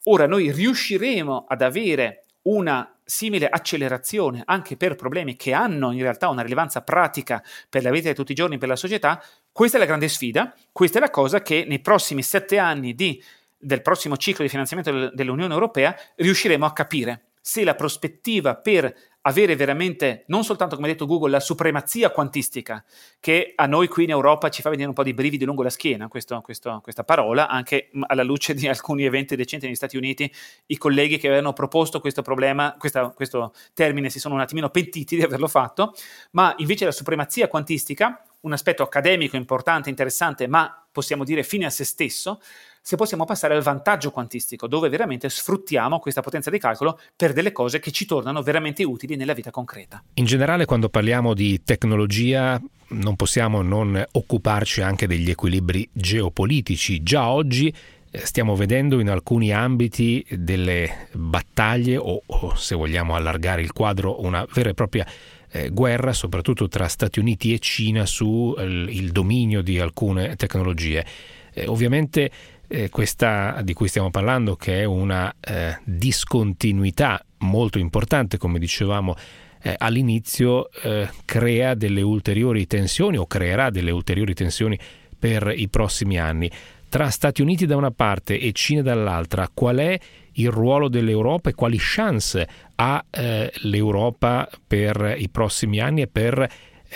Ora 0.04 0.26
noi 0.26 0.52
riusciremo 0.52 1.46
ad 1.48 1.62
avere 1.62 2.25
una 2.46 2.90
simile 3.04 3.48
accelerazione 3.48 4.42
anche 4.44 4.76
per 4.76 4.96
problemi 4.96 5.36
che 5.36 5.52
hanno 5.52 5.92
in 5.92 6.00
realtà 6.00 6.28
una 6.28 6.42
rilevanza 6.42 6.82
pratica 6.82 7.42
per 7.68 7.82
la 7.82 7.90
vita 7.90 8.08
di 8.08 8.14
tutti 8.14 8.32
i 8.32 8.34
giorni, 8.34 8.58
per 8.58 8.68
la 8.68 8.76
società, 8.76 9.22
questa 9.52 9.76
è 9.76 9.80
la 9.80 9.86
grande 9.86 10.08
sfida, 10.08 10.54
questa 10.72 10.98
è 10.98 11.00
la 11.00 11.10
cosa 11.10 11.40
che 11.40 11.64
nei 11.66 11.80
prossimi 11.80 12.22
sette 12.22 12.58
anni 12.58 12.94
di, 12.94 13.22
del 13.56 13.82
prossimo 13.82 14.16
ciclo 14.16 14.44
di 14.44 14.50
finanziamento 14.50 15.10
dell'Unione 15.14 15.54
Europea 15.54 15.96
riusciremo 16.16 16.66
a 16.66 16.72
capire 16.72 17.26
se 17.46 17.62
la 17.62 17.76
prospettiva 17.76 18.56
per 18.56 18.92
avere 19.20 19.54
veramente, 19.54 20.24
non 20.26 20.42
soltanto 20.42 20.74
come 20.74 20.88
ha 20.88 20.90
detto 20.90 21.06
Google, 21.06 21.30
la 21.30 21.38
supremazia 21.38 22.10
quantistica, 22.10 22.84
che 23.20 23.52
a 23.54 23.66
noi 23.66 23.86
qui 23.86 24.02
in 24.02 24.10
Europa 24.10 24.48
ci 24.48 24.62
fa 24.62 24.68
venire 24.68 24.88
un 24.88 24.94
po' 24.94 25.04
di 25.04 25.14
brividi 25.14 25.44
lungo 25.44 25.62
la 25.62 25.70
schiena, 25.70 26.08
questo, 26.08 26.40
questo, 26.40 26.80
questa 26.82 27.04
parola, 27.04 27.46
anche 27.46 27.90
alla 28.08 28.24
luce 28.24 28.52
di 28.52 28.66
alcuni 28.66 29.04
eventi 29.04 29.36
recenti 29.36 29.66
negli 29.66 29.76
Stati 29.76 29.96
Uniti, 29.96 30.28
i 30.66 30.76
colleghi 30.76 31.18
che 31.18 31.28
avevano 31.28 31.52
proposto 31.52 32.00
questo 32.00 32.22
problema, 32.22 32.74
questa, 32.76 33.10
questo 33.10 33.52
termine, 33.74 34.10
si 34.10 34.18
sono 34.18 34.34
un 34.34 34.40
attimino 34.40 34.68
pentiti 34.68 35.14
di 35.14 35.22
averlo 35.22 35.46
fatto, 35.46 35.94
ma 36.32 36.52
invece 36.56 36.84
la 36.84 36.90
supremazia 36.90 37.46
quantistica, 37.46 38.24
un 38.40 38.52
aspetto 38.52 38.82
accademico 38.82 39.36
importante, 39.36 39.88
interessante, 39.88 40.48
ma 40.48 40.84
possiamo 40.90 41.22
dire 41.22 41.44
fine 41.44 41.66
a 41.66 41.70
se 41.70 41.84
stesso, 41.84 42.40
se 42.86 42.94
possiamo 42.94 43.24
passare 43.24 43.56
al 43.56 43.62
vantaggio 43.62 44.12
quantistico, 44.12 44.68
dove 44.68 44.88
veramente 44.88 45.28
sfruttiamo 45.28 45.98
questa 45.98 46.20
potenza 46.20 46.50
di 46.50 46.60
calcolo 46.60 47.00
per 47.16 47.32
delle 47.32 47.50
cose 47.50 47.80
che 47.80 47.90
ci 47.90 48.06
tornano 48.06 48.42
veramente 48.42 48.84
utili 48.84 49.16
nella 49.16 49.32
vita 49.32 49.50
concreta. 49.50 50.04
In 50.14 50.24
generale, 50.24 50.66
quando 50.66 50.88
parliamo 50.88 51.34
di 51.34 51.64
tecnologia, 51.64 52.62
non 52.90 53.16
possiamo 53.16 53.60
non 53.60 54.00
occuparci 54.08 54.82
anche 54.82 55.08
degli 55.08 55.28
equilibri 55.28 55.88
geopolitici. 55.90 57.02
Già 57.02 57.28
oggi 57.28 57.74
eh, 58.08 58.24
stiamo 58.24 58.54
vedendo 58.54 59.00
in 59.00 59.10
alcuni 59.10 59.52
ambiti 59.52 60.24
delle 60.30 61.08
battaglie 61.10 61.96
o, 61.96 62.22
o 62.24 62.54
se 62.54 62.76
vogliamo 62.76 63.16
allargare 63.16 63.62
il 63.62 63.72
quadro, 63.72 64.22
una 64.22 64.46
vera 64.54 64.68
e 64.68 64.74
propria 64.74 65.04
eh, 65.50 65.70
guerra, 65.70 66.12
soprattutto 66.12 66.68
tra 66.68 66.86
Stati 66.86 67.18
Uniti 67.18 67.52
e 67.52 67.58
Cina, 67.58 68.06
sul 68.06 68.88
eh, 68.88 69.10
dominio 69.10 69.60
di 69.60 69.80
alcune 69.80 70.36
tecnologie. 70.36 71.04
Eh, 71.52 71.66
ovviamente 71.66 72.30
eh, 72.68 72.88
questa 72.88 73.60
di 73.62 73.72
cui 73.72 73.88
stiamo 73.88 74.10
parlando, 74.10 74.56
che 74.56 74.80
è 74.80 74.84
una 74.84 75.34
eh, 75.40 75.78
discontinuità 75.84 77.24
molto 77.38 77.78
importante, 77.78 78.38
come 78.38 78.58
dicevamo 78.58 79.14
eh, 79.62 79.74
all'inizio, 79.78 80.70
eh, 80.82 81.08
crea 81.24 81.74
delle 81.74 82.02
ulteriori 82.02 82.66
tensioni 82.66 83.16
o 83.16 83.26
creerà 83.26 83.70
delle 83.70 83.90
ulteriori 83.90 84.34
tensioni 84.34 84.78
per 85.18 85.52
i 85.54 85.68
prossimi 85.68 86.18
anni. 86.18 86.50
Tra 86.88 87.10
Stati 87.10 87.42
Uniti 87.42 87.66
da 87.66 87.76
una 87.76 87.90
parte 87.90 88.38
e 88.38 88.52
Cina 88.52 88.82
dall'altra, 88.82 89.50
qual 89.52 89.78
è 89.78 89.98
il 90.32 90.50
ruolo 90.50 90.88
dell'Europa 90.88 91.50
e 91.50 91.54
quali 91.54 91.78
chance 91.80 92.46
ha 92.76 93.04
eh, 93.10 93.52
l'Europa 93.62 94.48
per 94.66 95.16
i 95.18 95.28
prossimi 95.28 95.80
anni 95.80 96.02
e 96.02 96.06
per 96.06 96.48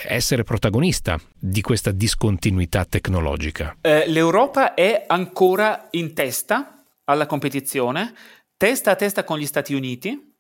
essere 0.07 0.43
protagonista 0.45 1.19
di 1.39 1.61
questa 1.61 1.91
discontinuità 1.91 2.85
tecnologica? 2.85 3.77
Eh, 3.81 4.09
L'Europa 4.09 4.75
è 4.75 5.05
ancora 5.07 5.89
in 5.91 6.15
testa 6.15 6.85
alla 7.05 7.27
competizione, 7.27 8.15
testa 8.57 8.93
a 8.93 8.97
testa 8.97 9.25
con 9.25 9.39
gli 9.39 9.47
Stati 9.47 9.75
Uniti, 9.75 10.35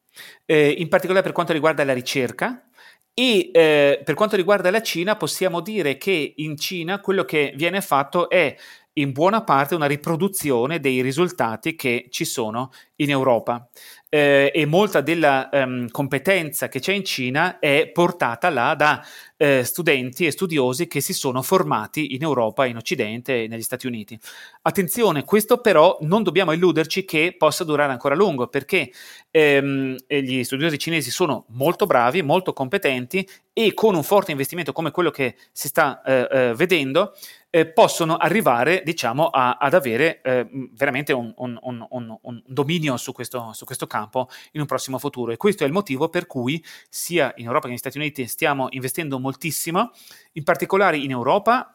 eh, 0.44 0.68
in 0.70 0.88
particolare 0.88 1.25
per 1.25 1.33
quanto 1.33 1.53
riguarda 1.53 1.85
la 1.85 1.92
ricerca. 1.92 2.64
E 3.12 3.51
eh, 3.53 4.01
per 4.05 4.14
quanto 4.14 4.37
riguarda 4.37 4.70
la 4.70 4.81
Cina, 4.81 5.16
possiamo 5.16 5.61
dire 5.61 5.99
che 5.99 6.35
in 6.37 6.57
Cina 6.57 7.01
quello 7.01 7.25
che 7.25 7.53
viene 7.57 7.81
fatto 7.81 8.31
è 8.31 8.57
in 8.94 9.12
buona 9.12 9.44
parte 9.44 9.74
una 9.74 9.87
riproduzione 9.87 10.81
dei 10.81 11.00
risultati 11.00 11.76
che 11.76 12.07
ci 12.11 12.24
sono 12.24 12.70
in 12.96 13.11
Europa 13.11 13.68
eh, 14.12 14.50
e 14.53 14.66
molta 14.66 15.00
della 15.00 15.48
um, 15.53 15.88
competenza 15.88 16.68
che 16.68 16.81
c'è 16.81 16.92
in 16.92 17.05
Cina 17.05 17.61
è 17.61 17.88
portata 17.92 18.50
là 18.50 18.74
da 18.74 19.03
eh, 19.37 19.62
studenti 19.62 20.26
e 20.26 20.33
studiosi 20.33 20.88
che 20.88 21.00
si 21.00 21.14
sono 21.14 21.40
formati 21.42 22.14
in 22.14 22.22
Europa, 22.22 22.66
in 22.66 22.76
Occidente 22.76 23.44
e 23.44 23.46
negli 23.46 23.62
Stati 23.62 23.87
Uniti. 23.87 24.18
Attenzione, 24.62 25.24
questo 25.24 25.59
però 25.61 25.96
non 26.03 26.24
dobbiamo 26.24 26.53
illuderci 26.53 27.05
che 27.05 27.35
possa 27.38 27.62
durare 27.62 27.92
ancora 27.92 28.14
a 28.14 28.18
lungo 28.18 28.48
perché 28.48 28.90
ehm, 29.31 29.96
gli 30.09 30.42
studiosi 30.42 30.79
cinesi 30.79 31.11
sono 31.11 31.46
molto 31.50 31.87
bravi, 31.87 32.20
molto 32.22 32.53
competenti 32.53 33.26
e 33.53 33.72
con 33.74 33.94
un 33.94 34.03
forte 34.03 34.33
investimento 34.33 34.72
come 34.72 34.90
quello 34.90 35.11
che 35.11 35.37
si 35.53 35.68
sta 35.68 36.03
eh, 36.03 36.29
eh 36.31 36.55
vedendo 36.55 37.14
eh, 37.51 37.67
possono 37.67 38.17
arrivare 38.17 38.83
diciamo, 38.85 39.27
a, 39.27 39.57
ad 39.59 39.75
avere 39.75 40.21
eh, 40.23 40.49
veramente 40.73 41.13
un, 41.13 41.33
un, 41.37 41.59
un, 41.61 42.19
un 42.23 42.43
dominio 42.47 42.97
su 42.97 43.13
questo, 43.13 43.53
su 43.53 43.65
questo, 43.65 43.87
campo 43.87 44.29
in 44.53 44.61
un 44.61 44.67
prossimo 44.67 44.99
futuro. 44.99 45.33
E 45.33 45.37
questo 45.37 45.65
è 45.65 45.67
il 45.67 45.73
motivo 45.73 46.09
per 46.09 46.27
cui 46.27 46.65
sia 46.89 47.33
in 47.37 47.47
Europa 47.47 47.65
che 47.65 47.71
negli 47.71 47.79
Stati 47.79 47.99
Uniti 47.99 48.27
stiamo 48.27 48.69
investendo 48.71 49.19
moltissimo, 49.19 49.91
in 50.33 50.45
particolare 50.45 50.97
in 50.97 51.11
Europa. 51.11 51.75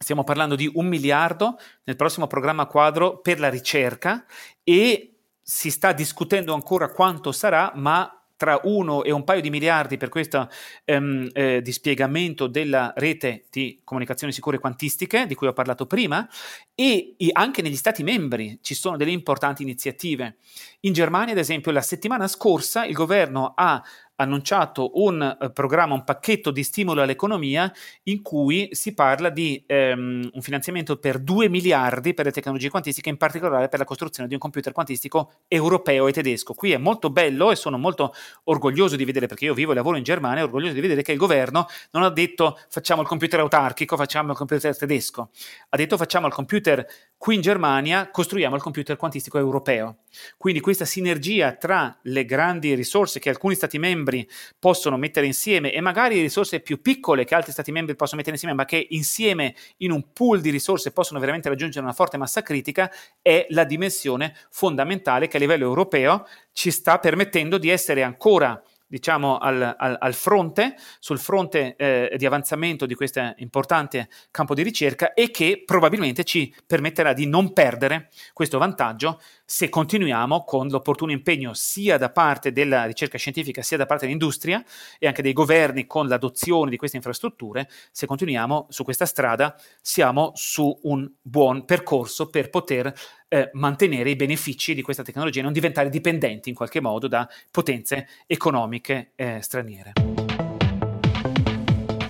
Stiamo 0.00 0.22
parlando 0.22 0.54
di 0.54 0.70
un 0.72 0.86
miliardo 0.86 1.58
nel 1.82 1.96
prossimo 1.96 2.28
programma 2.28 2.66
quadro 2.66 3.18
per 3.18 3.40
la 3.40 3.48
ricerca 3.48 4.24
e 4.62 5.18
si 5.42 5.70
sta 5.70 5.92
discutendo 5.92 6.54
ancora 6.54 6.92
quanto 6.92 7.32
sarà, 7.32 7.72
ma 7.74 8.17
tra 8.38 8.60
uno 8.62 9.02
e 9.02 9.10
un 9.10 9.24
paio 9.24 9.40
di 9.40 9.50
miliardi 9.50 9.96
per 9.96 10.08
questo 10.08 10.48
ehm, 10.84 11.28
eh, 11.32 11.60
dispiegamento 11.60 12.46
della 12.46 12.92
rete 12.96 13.46
di 13.50 13.80
comunicazioni 13.82 14.32
sicure 14.32 14.60
quantistiche, 14.60 15.26
di 15.26 15.34
cui 15.34 15.48
ho 15.48 15.52
parlato 15.52 15.86
prima, 15.86 16.26
e, 16.74 17.16
e, 17.18 17.28
anche 17.32 17.62
negli 17.62 17.76
Stati 17.76 18.04
membri 18.04 18.60
ci 18.62 18.74
sono 18.74 18.96
delle 18.96 19.10
importanti 19.10 19.62
iniziative. 19.62 20.36
In 20.80 20.92
Germania, 20.92 21.32
ad 21.32 21.40
esempio, 21.40 21.72
la 21.72 21.82
settimana 21.82 22.28
scorsa 22.28 22.86
il 22.86 22.94
governo 22.94 23.54
ha 23.56 23.82
annunciato 24.20 24.90
un 24.94 25.36
uh, 25.38 25.52
programma, 25.52 25.94
un 25.94 26.04
pacchetto 26.04 26.50
di 26.50 26.62
stimolo 26.62 27.02
all'economia 27.02 27.72
in 28.04 28.22
cui 28.22 28.68
si 28.72 28.94
parla 28.94 29.30
di 29.30 29.64
um, 29.68 30.28
un 30.32 30.42
finanziamento 30.42 30.96
per 30.96 31.18
2 31.18 31.48
miliardi 31.48 32.14
per 32.14 32.26
le 32.26 32.32
tecnologie 32.32 32.68
quantistiche, 32.70 33.08
in 33.08 33.16
particolare 33.16 33.68
per 33.68 33.78
la 33.78 33.84
costruzione 33.84 34.28
di 34.28 34.34
un 34.34 34.40
computer 34.40 34.72
quantistico 34.72 35.32
europeo 35.48 36.08
e 36.08 36.12
tedesco. 36.12 36.54
Qui 36.54 36.72
è 36.72 36.78
molto 36.78 37.10
bello 37.10 37.50
e 37.50 37.56
sono 37.56 37.78
molto 37.78 38.12
orgoglioso 38.44 38.96
di 38.96 39.04
vedere, 39.04 39.26
perché 39.26 39.44
io 39.44 39.54
vivo 39.54 39.72
e 39.72 39.74
lavoro 39.74 39.96
in 39.96 40.02
Germania, 40.02 40.42
orgoglioso 40.42 40.74
di 40.74 40.80
vedere 40.80 41.02
che 41.02 41.12
il 41.12 41.18
governo 41.18 41.66
non 41.92 42.02
ha 42.02 42.10
detto 42.10 42.58
facciamo 42.68 43.02
il 43.02 43.08
computer 43.08 43.40
autarchico, 43.40 43.96
facciamo 43.96 44.32
il 44.32 44.36
computer 44.36 44.76
tedesco, 44.76 45.30
ha 45.68 45.76
detto 45.76 45.96
facciamo 45.96 46.26
il 46.26 46.32
computer 46.32 46.86
qui 47.16 47.36
in 47.36 47.40
Germania, 47.40 48.10
costruiamo 48.10 48.56
il 48.56 48.62
computer 48.62 48.96
quantistico 48.96 49.38
europeo. 49.38 49.98
Quindi 50.36 50.60
questa 50.60 50.84
sinergia 50.84 51.52
tra 51.52 51.96
le 52.02 52.24
grandi 52.24 52.74
risorse 52.74 53.20
che 53.20 53.28
alcuni 53.28 53.54
stati 53.54 53.78
membri 53.78 54.07
membri 54.08 54.28
possono 54.58 54.96
mettere 54.96 55.26
insieme 55.26 55.72
e 55.72 55.80
magari 55.80 56.20
risorse 56.20 56.60
più 56.60 56.80
piccole 56.80 57.24
che 57.24 57.34
altri 57.34 57.52
stati 57.52 57.70
membri 57.70 57.94
possono 57.94 58.16
mettere 58.16 58.34
insieme, 58.34 58.54
ma 58.54 58.64
che 58.64 58.86
insieme 58.90 59.54
in 59.78 59.90
un 59.90 60.12
pool 60.12 60.40
di 60.40 60.50
risorse 60.50 60.92
possono 60.92 61.20
veramente 61.20 61.48
raggiungere 61.48 61.84
una 61.84 61.94
forte 61.94 62.16
massa 62.16 62.42
critica, 62.42 62.90
è 63.20 63.46
la 63.50 63.64
dimensione 63.64 64.34
fondamentale 64.50 65.28
che 65.28 65.36
a 65.36 65.40
livello 65.40 65.64
europeo 65.64 66.26
ci 66.52 66.70
sta 66.70 66.98
permettendo 66.98 67.58
di 67.58 67.68
essere 67.68 68.02
ancora 68.02 68.60
diciamo, 68.88 69.36
al, 69.36 69.74
al, 69.76 69.96
al, 70.00 70.14
fronte, 70.14 70.74
sul 70.98 71.18
fronte 71.18 71.76
eh, 71.76 72.14
di 72.16 72.26
avanzamento 72.26 72.86
di 72.86 72.94
questo 72.94 73.34
importante 73.36 74.08
campo 74.30 74.54
di 74.54 74.62
ricerca 74.62 75.12
e 75.12 75.30
che 75.30 75.62
probabilmente 75.64 76.24
ci 76.24 76.52
permetterà 76.66 77.12
di 77.12 77.26
non 77.26 77.52
perdere 77.52 78.08
questo 78.32 78.58
vantaggio 78.58 79.20
se 79.44 79.68
continuiamo 79.68 80.44
con 80.44 80.68
l'opportuno 80.68 81.12
impegno 81.12 81.54
sia 81.54 81.98
da 81.98 82.10
parte 82.10 82.50
della 82.52 82.84
ricerca 82.84 83.18
scientifica 83.18 83.62
sia 83.62 83.76
da 83.76 83.86
parte 83.86 84.04
dell'industria 84.04 84.64
e 84.98 85.06
anche 85.06 85.22
dei 85.22 85.32
governi 85.32 85.86
con 85.86 86.08
l'adozione 86.08 86.70
di 86.70 86.76
queste 86.76 86.96
infrastrutture, 86.96 87.68
se 87.90 88.06
continuiamo 88.06 88.66
su 88.70 88.84
questa 88.84 89.06
strada 89.06 89.54
siamo 89.80 90.32
su 90.34 90.78
un 90.82 91.10
buon 91.20 91.64
percorso 91.64 92.28
per 92.30 92.50
poter 92.50 92.92
eh, 93.28 93.50
mantenere 93.52 94.10
i 94.10 94.16
benefici 94.16 94.74
di 94.74 94.82
questa 94.82 95.02
tecnologia 95.02 95.40
e 95.40 95.42
non 95.42 95.52
diventare 95.52 95.88
dipendenti 95.88 96.48
in 96.48 96.54
qualche 96.54 96.80
modo 96.80 97.08
da 97.08 97.28
potenze 97.50 98.08
economiche 98.26 99.12
eh, 99.16 99.38
straniere. 99.40 99.92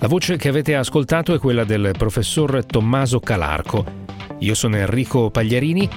La 0.01 0.07
voce 0.07 0.37
che 0.37 0.47
avete 0.47 0.75
ascoltato 0.75 1.33
è 1.33 1.39
quella 1.39 1.65
del 1.65 1.91
professor 1.97 2.65
Tommaso 2.65 3.19
Calarco. 3.19 4.07
Io 4.39 4.55
sono 4.55 4.77
Enrico 4.77 5.29
Pagliarini 5.29 5.89